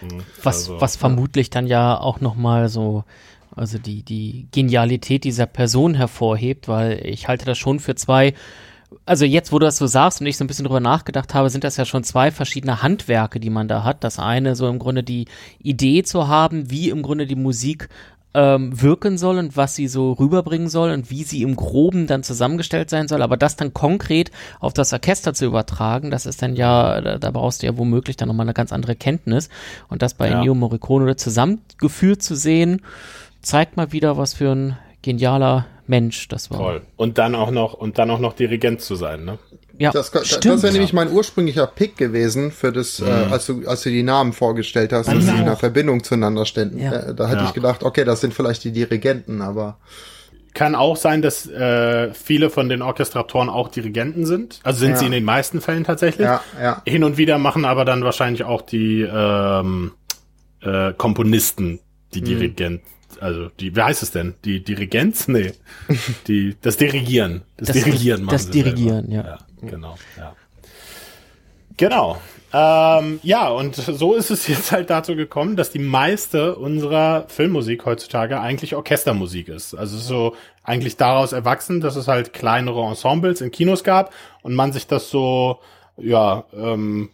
Mhm. 0.00 0.22
Was, 0.42 0.68
also, 0.68 0.80
was 0.80 0.96
vermutlich 0.96 1.50
dann 1.50 1.66
ja 1.66 1.98
auch 1.98 2.20
nochmal 2.20 2.68
so, 2.68 3.04
also 3.54 3.78
die, 3.78 4.02
die 4.02 4.46
Genialität 4.52 5.24
dieser 5.24 5.46
Person 5.46 5.94
hervorhebt, 5.94 6.68
weil 6.68 7.04
ich 7.04 7.28
halte 7.28 7.44
das 7.44 7.58
schon 7.58 7.80
für 7.80 7.94
zwei, 7.94 8.34
also 9.06 9.24
jetzt, 9.24 9.52
wo 9.52 9.58
du 9.58 9.66
das 9.66 9.76
so 9.76 9.86
sagst 9.86 10.20
und 10.20 10.26
ich 10.26 10.36
so 10.36 10.44
ein 10.44 10.46
bisschen 10.46 10.64
drüber 10.64 10.80
nachgedacht 10.80 11.34
habe, 11.34 11.50
sind 11.50 11.64
das 11.64 11.76
ja 11.76 11.84
schon 11.84 12.04
zwei 12.04 12.30
verschiedene 12.30 12.82
Handwerke, 12.82 13.40
die 13.40 13.50
man 13.50 13.68
da 13.68 13.84
hat. 13.84 14.04
Das 14.04 14.18
eine 14.18 14.54
so 14.54 14.68
im 14.68 14.78
Grunde 14.78 15.02
die 15.02 15.26
Idee 15.62 16.02
zu 16.02 16.28
haben, 16.28 16.70
wie 16.70 16.90
im 16.90 17.02
Grunde 17.02 17.26
die 17.26 17.36
Musik 17.36 17.88
ähm, 18.34 18.80
wirken 18.80 19.18
soll 19.18 19.38
und 19.38 19.56
was 19.56 19.74
sie 19.74 19.88
so 19.88 20.12
rüberbringen 20.12 20.68
soll 20.68 20.90
und 20.90 21.10
wie 21.10 21.22
sie 21.22 21.42
im 21.42 21.56
Groben 21.56 22.06
dann 22.06 22.22
zusammengestellt 22.22 22.90
sein 22.90 23.08
soll, 23.08 23.22
aber 23.22 23.36
das 23.36 23.56
dann 23.56 23.74
konkret 23.74 24.30
auf 24.60 24.72
das 24.72 24.92
Orchester 24.92 25.34
zu 25.34 25.44
übertragen, 25.44 26.10
das 26.10 26.26
ist 26.26 26.42
dann 26.42 26.56
ja, 26.56 27.00
da, 27.00 27.18
da 27.18 27.30
brauchst 27.30 27.62
du 27.62 27.66
ja 27.66 27.76
womöglich 27.76 28.16
dann 28.16 28.28
nochmal 28.28 28.46
eine 28.46 28.54
ganz 28.54 28.72
andere 28.72 28.96
Kenntnis 28.96 29.48
und 29.88 30.02
das 30.02 30.14
bei 30.14 30.28
ja. 30.28 30.38
Ennio 30.38 30.54
Morricone 30.54 31.16
zusammengeführt 31.16 32.22
zu 32.22 32.34
sehen, 32.34 32.82
zeigt 33.42 33.76
mal 33.76 33.92
wieder, 33.92 34.16
was 34.16 34.34
für 34.34 34.52
ein 34.52 34.78
genialer 35.02 35.66
Mensch 35.86 36.28
das 36.28 36.50
war. 36.50 36.58
Toll. 36.58 36.82
Und 36.96 37.18
dann 37.18 37.34
auch 37.34 37.50
noch, 37.50 37.74
und 37.74 37.98
dann 37.98 38.10
auch 38.10 38.20
noch 38.20 38.32
Dirigent 38.32 38.80
zu 38.80 38.94
sein, 38.94 39.24
ne? 39.24 39.38
Ja, 39.82 39.90
das, 39.90 40.08
stimmt, 40.08 40.44
das 40.44 40.62
wäre 40.62 40.72
nämlich 40.72 40.92
mein 40.92 41.10
ursprünglicher 41.10 41.66
Pick 41.66 41.96
gewesen 41.96 42.52
für 42.52 42.70
das, 42.70 43.00
äh, 43.00 43.04
mhm. 43.04 43.08
äh, 43.08 43.32
als 43.32 43.46
du 43.46 43.66
als 43.66 43.82
du 43.82 43.90
die 43.90 44.02
Namen 44.02 44.32
vorgestellt 44.32 44.92
hast, 44.92 45.08
dass 45.08 45.24
sie 45.24 45.30
in 45.30 45.36
einer 45.40 45.56
Verbindung 45.56 46.04
zueinander 46.04 46.46
ständen. 46.46 46.78
Ja. 46.78 46.92
Äh, 46.92 47.14
da 47.14 47.26
hätte 47.28 47.40
ja. 47.40 47.46
ich 47.46 47.52
gedacht, 47.52 47.82
okay, 47.82 48.04
das 48.04 48.20
sind 48.20 48.32
vielleicht 48.32 48.62
die 48.64 48.70
Dirigenten, 48.70 49.42
aber 49.42 49.78
kann 50.54 50.74
auch 50.74 50.96
sein, 50.96 51.22
dass 51.22 51.48
äh, 51.48 52.12
viele 52.14 52.50
von 52.50 52.68
den 52.68 52.82
Orchestratoren 52.82 53.48
auch 53.48 53.68
Dirigenten 53.68 54.26
sind. 54.26 54.60
Also 54.62 54.80
sind 54.80 54.90
ja. 54.90 54.96
sie 54.98 55.06
in 55.06 55.12
den 55.12 55.24
meisten 55.24 55.60
Fällen 55.60 55.82
tatsächlich. 55.82 56.26
Ja, 56.26 56.42
ja. 56.60 56.82
Hin 56.86 57.04
und 57.04 57.16
wieder 57.16 57.38
machen 57.38 57.64
aber 57.64 57.84
dann 57.84 58.04
wahrscheinlich 58.04 58.44
auch 58.44 58.62
die 58.62 59.00
ähm, 59.00 59.92
äh, 60.60 60.92
Komponisten 60.92 61.80
die 62.14 62.20
mhm. 62.20 62.24
Dirigenten 62.26 62.86
also 63.20 63.48
die, 63.60 63.76
wie 63.76 63.82
heißt 63.82 64.02
es 64.02 64.10
denn? 64.10 64.34
Die 64.44 64.62
Dirigenz? 64.64 65.28
Nee. 65.28 65.52
Die, 66.26 66.56
das 66.60 66.76
Dirigieren. 66.76 67.42
Das, 67.56 67.68
das 67.68 67.76
Dirigieren 67.76 68.24
machen 68.24 68.32
Das 68.32 68.50
Dirigieren, 68.50 69.10
ja. 69.10 69.24
ja. 69.24 69.38
Genau, 69.62 69.96
ja. 70.16 70.34
Genau. 71.76 72.18
Ähm, 72.52 73.18
ja, 73.22 73.48
und 73.48 73.74
so 73.76 74.14
ist 74.14 74.30
es 74.30 74.46
jetzt 74.46 74.72
halt 74.72 74.90
dazu 74.90 75.16
gekommen, 75.16 75.56
dass 75.56 75.70
die 75.70 75.78
meiste 75.78 76.56
unserer 76.56 77.24
Filmmusik 77.28 77.86
heutzutage 77.86 78.40
eigentlich 78.40 78.74
Orchestermusik 78.74 79.48
ist. 79.48 79.74
Also 79.74 79.96
so 79.96 80.36
eigentlich 80.62 80.96
daraus 80.96 81.32
erwachsen, 81.32 81.80
dass 81.80 81.96
es 81.96 82.08
halt 82.08 82.34
kleinere 82.34 82.82
Ensembles 82.84 83.40
in 83.40 83.50
Kinos 83.50 83.84
gab 83.84 84.12
und 84.42 84.54
man 84.54 84.72
sich 84.72 84.86
das 84.86 85.08
so, 85.08 85.60
ja, 85.96 86.44
ähm, 86.54 87.10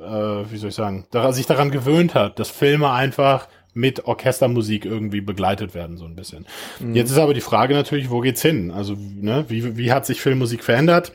äh, 0.00 0.02
wie 0.50 0.56
soll 0.58 0.68
ich 0.68 0.74
sagen, 0.74 1.06
daran, 1.10 1.32
sich 1.32 1.46
daran 1.46 1.70
gewöhnt 1.70 2.14
hat, 2.14 2.38
dass 2.38 2.50
Filme 2.50 2.90
einfach 2.90 3.48
mit 3.72 4.04
Orchestermusik 4.04 4.84
irgendwie 4.84 5.20
begleitet 5.20 5.74
werden, 5.74 5.96
so 5.96 6.04
ein 6.04 6.14
bisschen. 6.14 6.46
Mhm. 6.78 6.94
Jetzt 6.94 7.10
ist 7.10 7.18
aber 7.18 7.34
die 7.34 7.40
Frage 7.40 7.74
natürlich, 7.74 8.10
wo 8.10 8.20
geht's 8.20 8.42
hin? 8.42 8.70
Also, 8.70 8.96
ne, 8.96 9.46
wie, 9.48 9.76
wie 9.76 9.92
hat 9.92 10.06
sich 10.06 10.20
Filmmusik 10.20 10.62
verändert? 10.62 11.12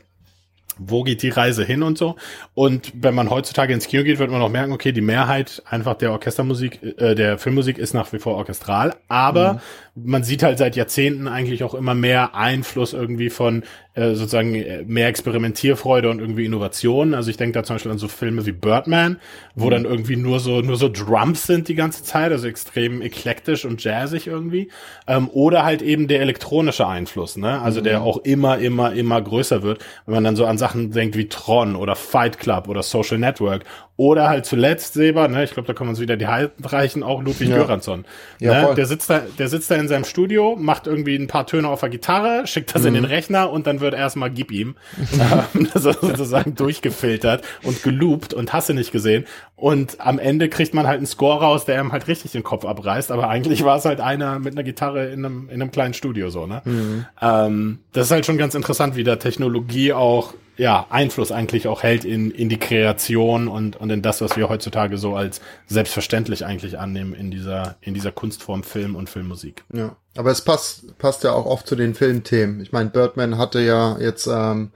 Wo 0.79 1.03
geht 1.03 1.21
die 1.21 1.29
Reise 1.29 1.63
hin 1.63 1.83
und 1.83 1.97
so. 1.97 2.15
Und 2.55 2.91
wenn 2.95 3.13
man 3.13 3.29
heutzutage 3.29 3.73
ins 3.73 3.87
Kino 3.87 4.03
geht, 4.03 4.17
wird 4.17 4.31
man 4.31 4.41
auch 4.41 4.49
merken, 4.49 4.71
okay, 4.71 4.91
die 4.91 5.01
Mehrheit 5.01 5.61
einfach 5.69 5.95
der 5.95 6.11
Orchestermusik, 6.11 6.81
äh, 6.97 7.13
der 7.13 7.37
Filmmusik 7.37 7.77
ist 7.77 7.93
nach 7.93 8.11
wie 8.13 8.19
vor 8.19 8.35
orchestral, 8.35 8.95
aber 9.07 9.53
mhm 9.53 9.59
man 10.03 10.23
sieht 10.23 10.43
halt 10.43 10.57
seit 10.57 10.75
Jahrzehnten 10.75 11.27
eigentlich 11.27 11.63
auch 11.63 11.73
immer 11.73 11.93
mehr 11.93 12.35
Einfluss 12.35 12.93
irgendwie 12.93 13.29
von 13.29 13.63
äh, 13.93 14.15
sozusagen 14.15 14.55
äh, 14.55 14.83
mehr 14.85 15.07
Experimentierfreude 15.07 16.09
und 16.09 16.19
irgendwie 16.19 16.45
Innovation. 16.45 17.13
Also 17.13 17.29
ich 17.29 17.37
denke 17.37 17.53
da 17.53 17.63
zum 17.63 17.75
Beispiel 17.75 17.91
an 17.91 17.97
so 17.97 18.07
Filme 18.07 18.45
wie 18.45 18.51
Birdman, 18.51 19.19
wo 19.55 19.65
mhm. 19.65 19.71
dann 19.71 19.85
irgendwie 19.85 20.15
nur 20.15 20.39
so 20.39 20.61
nur 20.61 20.77
so 20.77 20.89
Drums 20.89 21.47
sind 21.47 21.67
die 21.67 21.75
ganze 21.75 22.03
Zeit, 22.03 22.31
also 22.31 22.47
extrem 22.47 23.01
eklektisch 23.01 23.65
und 23.65 23.83
jazzig 23.83 24.27
irgendwie. 24.27 24.69
Ähm, 25.07 25.29
oder 25.31 25.65
halt 25.65 25.81
eben 25.81 26.07
der 26.07 26.21
elektronische 26.21 26.87
Einfluss, 26.87 27.35
ne? 27.35 27.59
Also 27.61 27.79
mhm. 27.79 27.85
der 27.85 28.01
auch 28.01 28.17
immer, 28.17 28.59
immer, 28.59 28.93
immer 28.93 29.21
größer 29.21 29.63
wird, 29.63 29.83
wenn 30.05 30.15
man 30.15 30.23
dann 30.23 30.35
so 30.35 30.45
an 30.45 30.57
Sachen 30.57 30.91
denkt 30.91 31.17
wie 31.17 31.27
Tron 31.27 31.75
oder 31.75 31.95
Fight 31.95 32.39
Club 32.39 32.67
oder 32.67 32.83
Social 32.83 33.17
Network 33.17 33.65
oder 33.99 34.29
halt 34.29 34.45
zuletzt 34.45 34.93
Seba, 34.93 35.27
ne, 35.27 35.43
ich 35.43 35.51
glaube, 35.51 35.67
da 35.67 35.73
kommen 35.73 35.89
uns 35.89 35.99
wieder 35.99 36.15
die 36.15 36.27
Haltreichen, 36.27 37.03
auch 37.03 37.21
Ludwig 37.21 37.49
ja. 37.49 37.57
Göransson. 37.57 38.05
Ja, 38.39 38.69
ne, 38.69 38.73
der 38.73 38.85
sitzt 38.85 39.09
da, 39.09 39.23
der 39.37 39.49
sitzt 39.49 39.69
da 39.69 39.75
in 39.75 39.89
seinem 39.89 40.05
Studio, 40.05 40.55
macht 40.57 40.87
irgendwie 40.87 41.17
ein 41.17 41.27
paar 41.27 41.45
Töne 41.45 41.67
auf 41.67 41.81
der 41.81 41.89
Gitarre, 41.89 42.47
schickt 42.47 42.73
das 42.73 42.83
mhm. 42.83 42.87
in 42.87 42.93
den 42.93 43.03
Rechner 43.03 43.51
und 43.51 43.67
dann 43.67 43.81
wird 43.81 43.93
erstmal 43.93 44.31
gib 44.31 44.53
ihm. 44.53 44.75
ähm, 45.53 45.67
sozusagen 45.73 46.55
durchgefiltert 46.55 47.43
und 47.63 47.83
geloopt 47.83 48.33
und 48.33 48.53
hasse 48.53 48.73
nicht 48.73 48.93
gesehen. 48.93 49.25
Und 49.57 49.97
am 49.99 50.17
Ende 50.17 50.47
kriegt 50.47 50.73
man 50.73 50.87
halt 50.87 50.99
einen 50.99 51.05
Score 51.05 51.41
raus, 51.41 51.65
der 51.65 51.81
ihm 51.81 51.91
halt 51.91 52.07
richtig 52.07 52.31
den 52.31 52.43
Kopf 52.43 52.63
abreißt, 52.63 53.11
aber 53.11 53.27
eigentlich 53.27 53.65
war 53.65 53.75
es 53.75 53.83
halt 53.83 53.99
einer 53.99 54.39
mit 54.39 54.53
einer 54.53 54.63
Gitarre 54.63 55.07
in 55.07 55.25
einem, 55.25 55.49
in 55.49 55.61
einem 55.61 55.71
kleinen 55.71 55.93
Studio 55.93 56.29
so, 56.29 56.47
ne? 56.47 56.61
Mhm. 56.63 57.05
Ähm, 57.21 57.79
das 57.91 58.05
ist 58.05 58.11
halt 58.11 58.25
schon 58.25 58.37
ganz 58.37 58.55
interessant, 58.55 58.95
wie 58.95 59.03
da 59.03 59.17
Technologie 59.17 59.91
auch 59.91 60.35
ja, 60.59 60.87
Einfluss 60.89 61.31
eigentlich 61.31 61.69
auch 61.69 61.83
hält 61.83 62.03
in, 62.03 62.31
in 62.31 62.49
die 62.49 62.59
Kreation 62.59 63.47
und, 63.47 63.77
und 63.77 63.89
in 63.89 64.01
das, 64.01 64.19
was 64.19 64.35
wir 64.35 64.49
heutzutage 64.49 64.97
so 64.97 65.15
als 65.15 65.39
selbstverständlich 65.67 66.45
eigentlich 66.45 66.77
annehmen 66.77 67.13
in 67.13 67.31
dieser, 67.31 67.77
in 67.79 67.93
dieser 67.93 68.11
Kunstform 68.11 68.63
Film 68.63 68.95
und 68.95 69.09
Filmmusik. 69.09 69.63
Ja, 69.73 69.95
aber 70.17 70.31
es 70.31 70.41
passt, 70.41 70.97
passt 70.97 71.23
ja 71.23 71.31
auch 71.31 71.45
oft 71.45 71.65
zu 71.65 71.77
den 71.77 71.95
Filmthemen. 71.95 72.59
Ich 72.59 72.73
meine, 72.73 72.89
Birdman 72.89 73.37
hatte 73.37 73.61
ja 73.61 73.97
jetzt 73.99 74.27
ähm, 74.27 74.71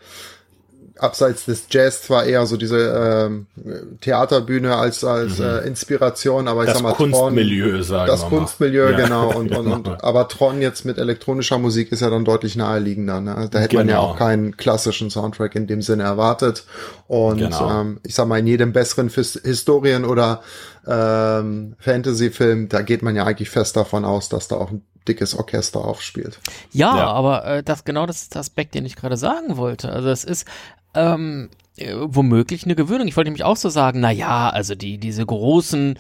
abseits 1.00 1.46
des 1.46 1.66
Jazz 1.70 2.04
zwar 2.04 2.26
eher 2.26 2.46
so 2.46 2.56
diese 2.56 3.28
ähm, 3.28 3.48
Theaterbühne 4.02 4.76
als 4.76 5.04
als 5.04 5.40
mhm. 5.40 5.46
äh, 5.46 5.58
Inspiration, 5.68 6.48
aber 6.48 6.62
ich 6.62 6.68
das 6.68 6.78
sag 6.78 6.84
mal 6.84 6.94
Kunstmilieu, 6.94 7.72
Tron, 7.72 7.84
sagen 7.84 8.08
das 8.08 8.26
Kunstmilieu 8.26 8.92
ja. 8.92 8.98
genau 8.98 9.34
und, 9.34 9.56
und, 9.56 9.68
und 9.68 10.04
aber 10.04 10.28
Tron 10.28 10.62
jetzt 10.62 10.86
mit 10.86 10.98
elektronischer 10.98 11.58
Musik 11.58 11.92
ist 11.92 12.02
ja 12.02 12.10
dann 12.10 12.26
deutlich 12.26 12.56
naheliegender. 12.56 13.22
Ne? 13.22 13.50
Da 13.52 13.60
hätte 13.60 13.70
genau. 13.70 13.80
man 13.80 13.90
ja 13.90 13.96
genau. 13.96 14.12
auch 14.12 14.18
keinen 14.18 14.56
klassischen 14.58 15.10
Soundtrack 15.10 15.56
in 15.56 15.68
dem 15.68 15.82
Sinne 15.82 16.04
erwartet 16.04 16.66
und 17.08 17.38
genau. 17.38 17.82
ähm, 17.82 18.00
ich 18.04 18.14
sag 18.14 18.28
mal 18.28 18.40
in 18.40 18.48
jedem 18.48 18.72
besseren 18.72 19.10
Fis 19.10 19.40
Historien 19.44 20.06
oder 20.06 20.42
ähm, 20.86 21.76
Fantasy-Film, 21.80 22.70
da 22.70 22.82
geht 22.82 23.02
man 23.02 23.16
ja 23.16 23.26
eigentlich 23.26 23.50
fest 23.50 23.76
davon 23.78 24.06
aus, 24.06 24.30
dass 24.30 24.48
da 24.48 24.58
auch 24.58 24.70
ein 24.70 24.84
dickes 25.08 25.36
Orchester 25.36 25.84
aufspielt. 25.84 26.40
Ja, 26.72 26.98
ja. 26.98 27.08
aber 27.08 27.46
äh, 27.46 27.64
das 27.64 27.84
genau 27.84 28.06
das 28.06 28.22
ist 28.22 28.36
der 28.36 28.42
Aspekt, 28.42 28.74
den 28.76 28.86
ich 28.86 28.96
gerade 28.96 29.18
sagen 29.18 29.58
wollte. 29.58 29.92
Also 29.92 30.10
es 30.10 30.24
ist 30.24 30.46
ähm, 30.94 31.50
äh, 31.78 31.94
womöglich 31.96 32.66
eine 32.66 32.76
Gewöhnung. 32.76 33.08
Ich 33.08 33.18
wollte 33.18 33.30
nämlich 33.30 33.44
auch 33.44 33.58
so 33.58 33.70
sagen, 33.70 34.00
na 34.00 34.12
ja, 34.12 34.50
also 34.50 34.76
die, 34.76 34.98
diese 34.98 35.26
großen 35.26 35.98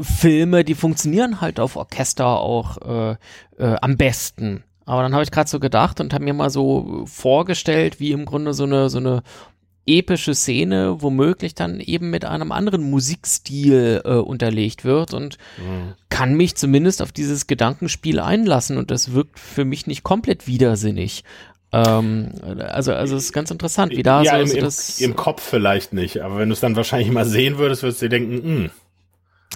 Filme, 0.00 0.64
die 0.64 0.74
funktionieren 0.74 1.40
halt 1.40 1.58
auf 1.58 1.76
Orchester 1.76 2.40
auch 2.40 2.78
äh, 2.78 3.16
äh, 3.58 3.76
am 3.80 3.96
besten. 3.96 4.62
Aber 4.84 5.02
dann 5.02 5.12
habe 5.12 5.22
ich 5.22 5.30
gerade 5.30 5.50
so 5.50 5.60
gedacht 5.60 6.00
und 6.00 6.14
habe 6.14 6.24
mir 6.24 6.34
mal 6.34 6.50
so 6.50 7.04
vorgestellt, 7.06 8.00
wie 8.00 8.12
im 8.12 8.24
Grunde 8.24 8.54
so 8.54 8.64
eine, 8.64 8.88
so 8.88 8.98
eine 8.98 9.22
epische 9.88 10.34
Szene 10.34 11.02
womöglich 11.02 11.54
dann 11.54 11.80
eben 11.80 12.10
mit 12.10 12.24
einem 12.24 12.52
anderen 12.52 12.88
Musikstil 12.88 14.02
äh, 14.04 14.14
unterlegt 14.14 14.84
wird 14.84 15.14
und 15.14 15.38
mhm. 15.56 15.94
kann 16.10 16.34
mich 16.34 16.56
zumindest 16.56 17.02
auf 17.02 17.10
dieses 17.10 17.46
Gedankenspiel 17.46 18.20
einlassen 18.20 18.76
und 18.76 18.90
das 18.90 19.12
wirkt 19.12 19.38
für 19.38 19.64
mich 19.64 19.86
nicht 19.86 20.04
komplett 20.04 20.46
widersinnig. 20.46 21.24
Ähm, 21.72 22.32
also, 22.58 22.94
also 22.94 23.16
es 23.16 23.24
ist 23.24 23.32
ganz 23.32 23.50
interessant, 23.50 23.92
wie 23.92 24.02
da 24.02 24.22
ja, 24.22 24.44
so 24.46 24.52
im, 24.52 24.58
im, 24.58 24.64
das 24.64 25.00
im 25.00 25.16
Kopf 25.16 25.42
vielleicht 25.42 25.92
nicht, 25.92 26.22
aber 26.22 26.38
wenn 26.38 26.48
du 26.48 26.54
es 26.54 26.60
dann 26.60 26.76
wahrscheinlich 26.76 27.10
mal 27.10 27.26
sehen 27.26 27.58
würdest, 27.58 27.82
würdest 27.82 28.00
du 28.00 28.06
dir 28.06 28.18
denken, 28.18 28.34
mh, 28.36 28.42
hm, 28.42 28.70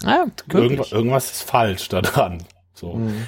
ja, 0.03 0.25
irgendwas, 0.51 0.91
irgendwas 0.91 1.31
ist 1.31 1.43
falsch 1.43 1.89
da 1.89 2.01
dran. 2.01 2.43
So. 2.73 2.95
Mhm. 2.95 3.27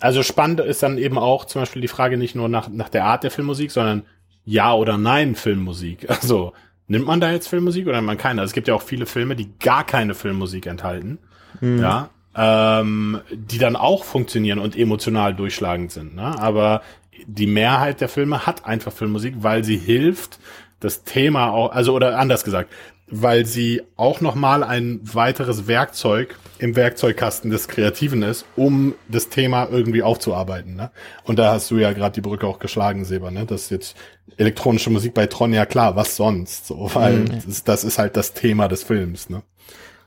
Also 0.00 0.22
spannend 0.22 0.60
ist 0.60 0.82
dann 0.82 0.98
eben 0.98 1.18
auch 1.18 1.44
zum 1.44 1.62
Beispiel 1.62 1.82
die 1.82 1.88
Frage 1.88 2.16
nicht 2.16 2.34
nur 2.34 2.48
nach, 2.48 2.68
nach 2.68 2.88
der 2.88 3.04
Art 3.04 3.24
der 3.24 3.30
Filmmusik, 3.30 3.70
sondern 3.70 4.02
ja 4.44 4.72
oder 4.74 4.98
nein 4.98 5.34
Filmmusik. 5.34 6.06
Also 6.08 6.52
nimmt 6.88 7.06
man 7.06 7.20
da 7.20 7.30
jetzt 7.30 7.48
Filmmusik 7.48 7.86
oder 7.86 7.96
nimmt 7.96 8.06
man 8.06 8.18
keine? 8.18 8.40
Also 8.40 8.50
es 8.50 8.54
gibt 8.54 8.68
ja 8.68 8.74
auch 8.74 8.82
viele 8.82 9.06
Filme, 9.06 9.36
die 9.36 9.50
gar 9.58 9.84
keine 9.84 10.14
Filmmusik 10.14 10.66
enthalten. 10.66 11.18
Mhm. 11.60 11.80
Ja, 11.80 12.10
ähm, 12.34 13.20
die 13.30 13.58
dann 13.58 13.76
auch 13.76 14.04
funktionieren 14.04 14.58
und 14.58 14.76
emotional 14.76 15.34
durchschlagend 15.34 15.92
sind. 15.92 16.14
Ne? 16.14 16.38
Aber 16.38 16.82
die 17.26 17.46
Mehrheit 17.46 18.00
der 18.00 18.08
Filme 18.08 18.46
hat 18.46 18.64
einfach 18.64 18.92
Filmmusik, 18.92 19.34
weil 19.38 19.64
sie 19.64 19.76
hilft, 19.76 20.38
das 20.80 21.04
Thema 21.04 21.50
auch, 21.52 21.72
also 21.72 21.94
oder 21.94 22.18
anders 22.18 22.44
gesagt, 22.44 22.70
weil 23.14 23.44
sie 23.44 23.82
auch 23.96 24.20
nochmal 24.20 24.64
ein 24.64 25.00
weiteres 25.02 25.66
Werkzeug 25.66 26.36
im 26.58 26.76
Werkzeugkasten 26.76 27.50
des 27.50 27.68
Kreativen 27.68 28.22
ist, 28.22 28.46
um 28.56 28.94
das 29.08 29.28
Thema 29.28 29.68
irgendwie 29.70 30.02
aufzuarbeiten. 30.02 30.74
Ne? 30.76 30.90
Und 31.24 31.38
da 31.38 31.52
hast 31.52 31.70
du 31.70 31.76
ja 31.76 31.92
gerade 31.92 32.14
die 32.14 32.20
Brücke 32.22 32.46
auch 32.46 32.58
geschlagen, 32.58 33.04
Seba, 33.04 33.30
ne? 33.30 33.44
Das 33.44 33.64
ist 33.64 33.70
jetzt 33.70 33.96
elektronische 34.38 34.88
Musik 34.88 35.12
bei 35.12 35.26
Tron, 35.26 35.52
ja 35.52 35.66
klar, 35.66 35.94
was 35.94 36.16
sonst? 36.16 36.66
So, 36.66 36.90
weil 36.94 37.16
mhm. 37.16 37.42
das, 37.44 37.64
das, 37.64 37.84
ist 37.84 37.98
halt 37.98 38.16
das 38.16 38.32
Thema 38.32 38.68
des 38.68 38.82
Films, 38.82 39.28
ne? 39.28 39.42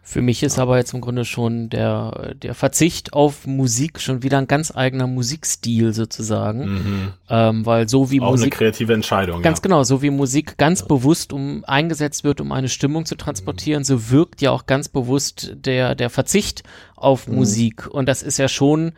Für 0.08 0.22
mich 0.22 0.44
ist 0.44 0.60
aber 0.60 0.78
jetzt 0.78 0.94
im 0.94 1.02
Grunde 1.02 1.26
schon 1.26 1.68
der, 1.72 2.36
der 2.36 2.54
Verzicht 2.54 3.14
auf 3.14 3.48
Musik 3.48 4.00
schon 4.00 4.22
wieder 4.22 4.38
ein 4.38 4.46
ganz 4.46 4.74
eigener 4.74 5.08
Musikstil 5.08 5.94
sozusagen. 5.94 6.60
Mhm. 6.60 7.14
Ähm, 7.28 7.66
weil 7.66 7.90
so 7.90 8.12
wie 8.12 8.22
Auch 8.22 8.30
Musik. 8.30 8.54
eine 8.54 8.72
kreative 8.72 8.94
Entscheidung. 8.94 9.42
Ganz 9.42 9.58
ja. 9.58 9.64
genau, 9.64 9.84
so 9.84 10.04
wie 10.04 10.12
Musik 10.12 10.60
ganz 10.60 10.82
ja. 10.82 10.86
bewusst 10.86 11.34
um 11.34 11.66
eingesetzt 11.66 12.24
wird, 12.24 12.40
um 12.40 12.52
eine 12.52 12.70
Stimmung 12.70 13.08
zu 13.08 13.16
transportieren, 13.16 13.80
mhm. 13.80 13.86
so 13.86 14.12
wirkt 14.12 14.42
ja 14.44 14.52
auch 14.52 14.68
ganz 14.68 14.90
bewusst 14.90 15.54
der, 15.56 15.96
der 15.96 16.12
Verzicht 16.12 16.62
auf 16.96 17.28
mhm. 17.28 17.38
Musik. 17.38 17.88
Und 17.88 18.08
das 18.08 18.22
ist 18.22 18.38
ja 18.38 18.48
schon 18.48 18.94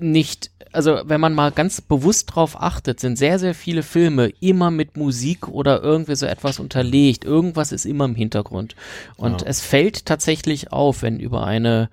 nicht 0.00 0.50
also 0.76 1.00
wenn 1.04 1.20
man 1.20 1.32
mal 1.32 1.50
ganz 1.52 1.80
bewusst 1.80 2.34
drauf 2.34 2.60
achtet, 2.60 3.00
sind 3.00 3.16
sehr, 3.16 3.38
sehr 3.38 3.54
viele 3.54 3.82
Filme 3.82 4.30
immer 4.40 4.70
mit 4.70 4.96
Musik 4.96 5.48
oder 5.48 5.82
irgendwie 5.82 6.14
so 6.14 6.26
etwas 6.26 6.60
unterlegt. 6.60 7.24
Irgendwas 7.24 7.72
ist 7.72 7.86
immer 7.86 8.04
im 8.04 8.14
Hintergrund. 8.14 8.76
Und 9.16 9.40
ja. 9.40 9.48
es 9.48 9.62
fällt 9.62 10.04
tatsächlich 10.04 10.72
auf, 10.72 11.02
wenn 11.02 11.18
über 11.18 11.46
eine 11.46 11.88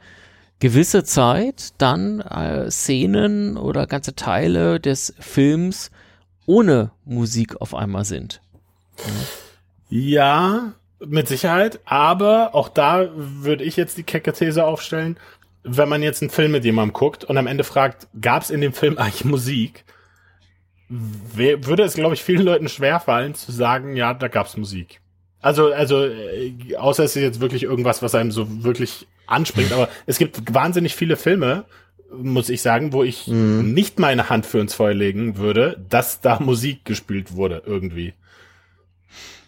gewisse 0.60 1.04
Zeit 1.06 1.70
dann 1.78 2.20
äh, 2.20 2.70
Szenen 2.70 3.58
oder 3.58 3.88
ganze 3.88 4.16
Teile 4.16 4.80
des 4.82 5.14
Films 5.18 5.90
ohne 6.46 6.92
Musik 7.06 7.62
auf 7.62 7.74
einmal 7.74 8.04
sind. 8.04 8.42
Ja, 9.90 10.74
mit 11.06 11.28
Sicherheit, 11.30 11.80
aber 11.86 12.54
auch 12.54 12.70
da 12.70 13.10
würde 13.16 13.64
ich 13.64 13.78
jetzt 13.78 13.98
die 13.98 14.04
kecke 14.04 14.34
These 14.34 14.66
aufstellen, 14.66 15.18
wenn 15.64 15.90
man 15.90 16.04
jetzt 16.04 16.22
einen 16.22 16.30
Film 16.30 16.52
mit 16.52 16.66
jemandem 16.66 16.94
guckt 16.94 17.24
und 17.24 17.38
am 17.38 17.48
Ende 17.48 17.64
fragt, 17.64 18.08
gab 18.20 18.44
es 18.44 18.50
in 18.50 18.62
dem 18.62 18.74
Film 18.74 18.98
eigentlich 18.98 19.26
Musik, 19.26 19.86
würde 20.90 21.84
es, 21.84 21.96
glaube 21.96 22.14
ich, 22.14 22.24
vielen 22.24 22.44
Leuten 22.44 22.70
schwerfallen 22.70 23.34
zu 23.34 23.52
sagen, 23.52 23.96
ja, 23.96 24.14
da 24.14 24.28
gab's 24.28 24.58
Musik. 24.58 25.00
Also, 25.42 25.74
also, 25.74 26.06
äh, 26.06 26.76
außer 26.78 27.04
es 27.04 27.16
ist 27.16 27.22
jetzt 27.22 27.42
wirklich 27.42 27.64
irgendwas, 27.64 28.02
was 28.02 28.16
einem 28.16 28.32
so 28.32 28.64
wirklich 28.64 29.08
anspringt, 29.26 29.72
aber 29.74 29.90
es 30.06 30.18
gibt 30.18 30.54
wahnsinnig 30.54 30.96
viele 30.96 31.18
Filme, 31.18 31.66
muss 32.16 32.50
ich 32.50 32.62
sagen, 32.62 32.94
wo 32.94 33.04
ich 33.04 33.28
mhm. 33.28 33.74
nicht 33.74 34.00
meine 34.00 34.30
Hand 34.30 34.46
für 34.46 34.60
ins 34.60 34.76
Feuer 34.76 34.94
legen 34.94 35.38
würde, 35.38 35.84
dass 35.90 36.22
da 36.22 36.40
Musik 36.40 36.86
gespielt 36.86 37.36
wurde, 37.36 37.64
irgendwie. 37.66 38.14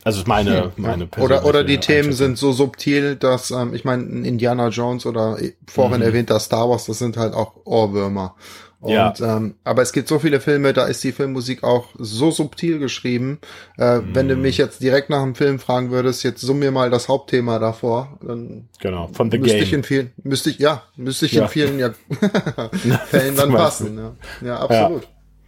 Also 0.06 0.20
ist 0.22 0.28
meine, 0.28 0.72
meine 0.78 1.10
Oder, 1.18 1.46
oder 1.46 1.64
die 1.64 1.80
Themen 1.80 2.14
sind 2.14 2.38
so 2.38 2.52
subtil, 2.52 3.16
dass, 3.16 3.50
ähm, 3.50 3.74
ich 3.74 3.84
meine, 3.86 4.04
ein 4.04 4.24
Indiana 4.24 4.68
Jones 4.70 5.08
oder 5.08 5.38
vorhin 5.68 5.98
Mhm. 6.02 6.06
erwähnter 6.06 6.40
Star 6.40 6.70
Wars, 6.70 6.86
das 6.86 7.00
sind 7.00 7.18
halt 7.18 7.34
auch 7.34 7.54
Ohrwürmer. 7.66 8.36
Und, 8.82 8.92
Ja. 8.94 9.14
ähm, 9.20 9.56
aber 9.64 9.82
es 9.82 9.94
gibt 9.94 10.08
so 10.08 10.20
viele 10.20 10.40
Filme, 10.40 10.74
da 10.74 10.86
ist 10.86 11.04
die 11.04 11.12
Filmmusik 11.12 11.64
auch 11.64 11.88
so 11.98 12.30
subtil 12.30 12.78
geschrieben. 12.78 13.40
Äh, 13.78 14.02
Wenn 14.14 14.28
Mhm. 14.28 14.30
du 14.30 14.36
mich 14.36 14.58
jetzt 14.60 14.80
direkt 14.84 15.10
nach 15.10 15.24
dem 15.24 15.34
Film 15.34 15.58
fragen 15.58 15.90
würdest, 15.90 16.22
jetzt 16.24 16.42
summ 16.42 16.60
mir 16.60 16.70
mal 16.70 16.92
das 16.92 17.10
Hauptthema 17.10 17.58
davor, 17.58 18.20
dann 18.22 18.70
Genau, 18.80 19.10
von 19.12 19.32
The 19.32 19.40
müsste 19.40 19.58
ich 19.58 19.72
Game. 19.72 19.80
in 19.80 19.84
vielen, 19.86 20.12
müsste 20.24 20.52
ich, 20.52 20.60
ja, 20.60 20.84
müsste 20.98 21.26
ich 21.26 21.32
Ja. 21.32 21.44
in 21.46 21.50
vielen 21.50 21.80
ja, 21.80 21.90
Fällen 23.08 23.36
dann 23.36 23.52
passen. 23.54 23.98
Ja, 23.98 24.48
ja 24.48 24.60
absolut. 24.60 25.08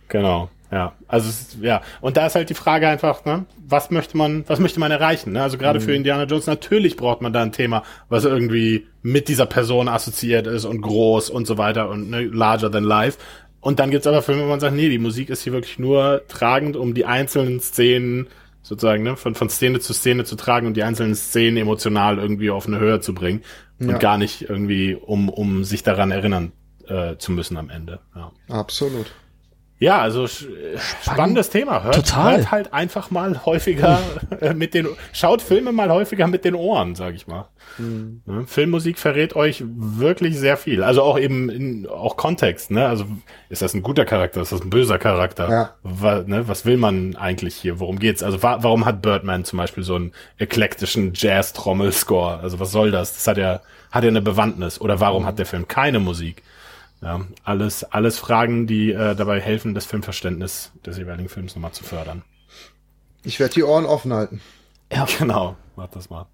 Genau, 0.10 0.50
ja. 0.72 0.94
Also 1.08 1.30
ist, 1.30 1.58
ja. 1.62 1.82
Und 2.02 2.18
da 2.18 2.26
ist 2.28 2.36
halt 2.36 2.50
die 2.50 2.54
Frage 2.54 2.88
einfach, 2.88 3.26
ne, 3.26 3.46
was 3.66 3.90
möchte 3.92 4.18
man, 4.18 4.44
was 4.48 4.60
möchte 4.60 4.80
man 4.80 4.92
erreichen? 4.92 5.32
Ne? 5.34 5.42
Also 5.42 5.58
gerade 5.58 5.80
für 5.80 5.94
Indiana 5.94 6.24
Jones, 6.24 6.48
natürlich 6.48 6.96
braucht 6.98 7.22
man 7.22 7.34
da 7.34 7.42
ein 7.42 7.52
Thema, 7.52 7.84
was 8.10 8.26
irgendwie 8.26 8.88
mit 9.02 9.28
dieser 9.28 9.46
Person 9.46 9.88
assoziiert 9.88 10.48
ist 10.48 10.66
und 10.66 10.82
groß 10.82 11.30
und 11.30 11.48
so 11.48 11.58
weiter 11.58 11.90
und 11.90 12.10
ne, 12.10 12.24
larger 12.26 12.70
than 12.72 12.84
life. 12.84 13.18
Und 13.60 13.80
dann 13.80 13.92
gibt's 13.92 14.08
aber 14.08 14.22
Filme, 14.22 14.44
wo 14.44 14.48
man 14.48 14.60
sagt, 14.60 14.76
nee, 14.76 14.90
die 14.90 15.00
Musik 15.00 15.30
ist 15.30 15.42
hier 15.44 15.54
wirklich 15.54 15.80
nur 15.80 16.22
tragend, 16.28 16.76
um 16.76 16.94
die 16.94 17.06
einzelnen 17.06 17.60
Szenen 17.60 18.28
sozusagen, 18.62 19.04
ne, 19.04 19.16
von, 19.16 19.36
von 19.36 19.50
Szene 19.50 19.80
zu 19.80 19.94
Szene 19.94 20.26
zu 20.26 20.36
tragen 20.36 20.68
und 20.68 20.76
die 20.76 20.84
einzelnen 20.84 21.16
Szenen 21.16 21.58
emotional 21.58 22.18
irgendwie 22.20 22.50
auf 22.50 22.68
eine 22.68 22.80
Höhe 22.80 23.00
zu 23.00 23.14
bringen 23.14 23.42
und 23.80 23.90
Ja. 23.90 23.98
gar 23.98 24.18
nicht 24.18 24.50
irgendwie, 24.50 24.96
um, 24.96 25.30
um 25.30 25.64
sich 25.64 25.84
daran 25.84 26.12
erinnern 26.12 26.52
äh, 26.88 27.16
zu 27.18 27.32
müssen 27.32 27.58
am 27.58 27.70
Ende. 27.70 28.00
Ja. 28.16 28.32
Absolut. 28.50 29.08
Ja, 29.80 30.00
also 30.02 30.24
sch- 30.24 30.48
spannendes 31.04 31.52
Thema. 31.52 31.84
Hört, 31.84 31.96
Total. 31.96 32.38
hört 32.38 32.52
halt 32.52 32.74
einfach 32.74 33.12
mal 33.12 33.46
häufiger 33.46 34.00
äh, 34.42 34.56
mit 34.56 34.74
den, 34.74 34.88
schaut 35.13 35.42
Filme 35.44 35.72
mal 35.72 35.92
häufiger 35.92 36.26
mit 36.28 36.46
den 36.46 36.56
Ohren, 36.56 36.96
sag 36.96 37.13
ich 37.13 37.28
mal. 37.28 37.48
Ne? 37.78 38.48
Filmmusik 38.48 38.98
verrät 38.98 39.36
euch 39.36 39.63
wirklich 39.68 40.40
sehr 40.40 40.58
viel. 40.58 40.82
Also 40.84 41.04
auch 41.04 41.20
eben 41.20 41.50
in, 41.50 41.88
auch 41.88 42.18
Kontext, 42.18 42.72
ne? 42.72 42.88
Also 42.88 43.06
ist 43.50 43.62
das 43.62 43.76
ein 43.76 43.84
guter 43.84 44.06
Charakter, 44.06 44.42
ist 44.42 44.52
das 44.52 44.62
ein 44.62 44.72
böser 44.72 44.98
Charakter? 44.98 45.50
Ja. 45.50 45.70
Wa, 45.84 46.24
ne? 46.26 46.48
Was 46.48 46.66
will 46.66 46.78
man 46.78 47.16
eigentlich 47.16 47.56
hier? 47.56 47.80
Worum 47.80 48.00
geht's? 48.00 48.24
Also 48.24 48.42
wa 48.42 48.58
warum 48.62 48.86
hat 48.86 49.04
Birdman 49.04 49.44
zum 49.46 49.58
Beispiel 49.58 49.84
so 49.84 49.94
einen 49.96 50.12
eklektischen 50.40 51.12
Jazz-Trommel-Score? 51.13 52.40
Also 52.40 52.60
was 52.60 52.72
soll 52.72 52.90
das? 52.90 53.13
Das 53.13 53.28
hat 53.28 53.38
ja, 53.38 53.62
hat 53.92 54.04
ja 54.04 54.10
eine 54.10 54.22
Bewandtnis. 54.22 54.82
Oder 54.82 55.00
warum 55.00 55.26
hat 55.28 55.38
der 55.38 55.46
Film 55.46 55.68
keine 55.68 56.00
Musik? 56.00 56.42
Ja, 57.02 57.22
alles, 57.44 57.84
alles 57.84 58.18
Fragen, 58.18 58.66
die 58.66 58.92
äh, 58.92 59.16
dabei 59.16 59.40
helfen, 59.40 59.74
das 59.76 59.86
Filmverständnis 59.86 60.72
des 60.86 60.98
jeweiligen 60.98 61.30
Films 61.30 61.56
nochmal 61.56 61.72
zu 61.72 61.84
fördern. 61.84 62.24
Ich 63.24 63.40
werde 63.40 63.54
die 63.54 63.64
Ohren 63.64 63.86
offen 63.86 64.14
halten. 64.14 64.42
Genau, 65.20 65.58
macht 65.76 65.96
das 65.96 66.10
mal. 66.10 66.28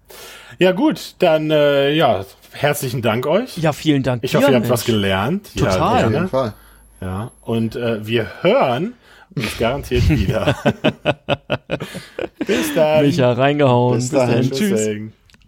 Ja 0.58 0.72
gut, 0.72 1.16
dann 1.18 1.50
äh, 1.50 1.90
ja, 1.92 2.24
herzlichen 2.52 3.02
Dank 3.02 3.26
euch. 3.26 3.58
Ja, 3.58 3.72
vielen 3.72 4.02
Dank. 4.02 4.22
Ich 4.24 4.30
dir, 4.30 4.38
hoffe, 4.38 4.50
ihr 4.50 4.54
habt 4.54 4.62
Mensch. 4.68 4.72
was 4.72 4.84
gelernt. 4.84 5.50
Total. 5.56 6.00
Ja, 6.00 6.06
Auf 6.06 6.12
jeden. 6.12 6.28
Fall. 6.28 6.54
ja. 7.00 7.30
Und 7.42 7.76
äh, 7.76 8.06
wir 8.06 8.28
hören 8.42 8.94
uns 9.34 9.58
garantiert 9.58 10.08
wieder. 10.08 10.56
Bis 12.46 12.74
dann. 12.74 13.04
Micha 13.04 13.32
reingehauen. 13.32 13.96
Bis 13.96 14.10
dahin. 14.10 14.50
Tschüss. 14.50 14.88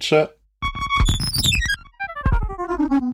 Tschüss. 0.00 0.26
Tschö. 2.78 3.12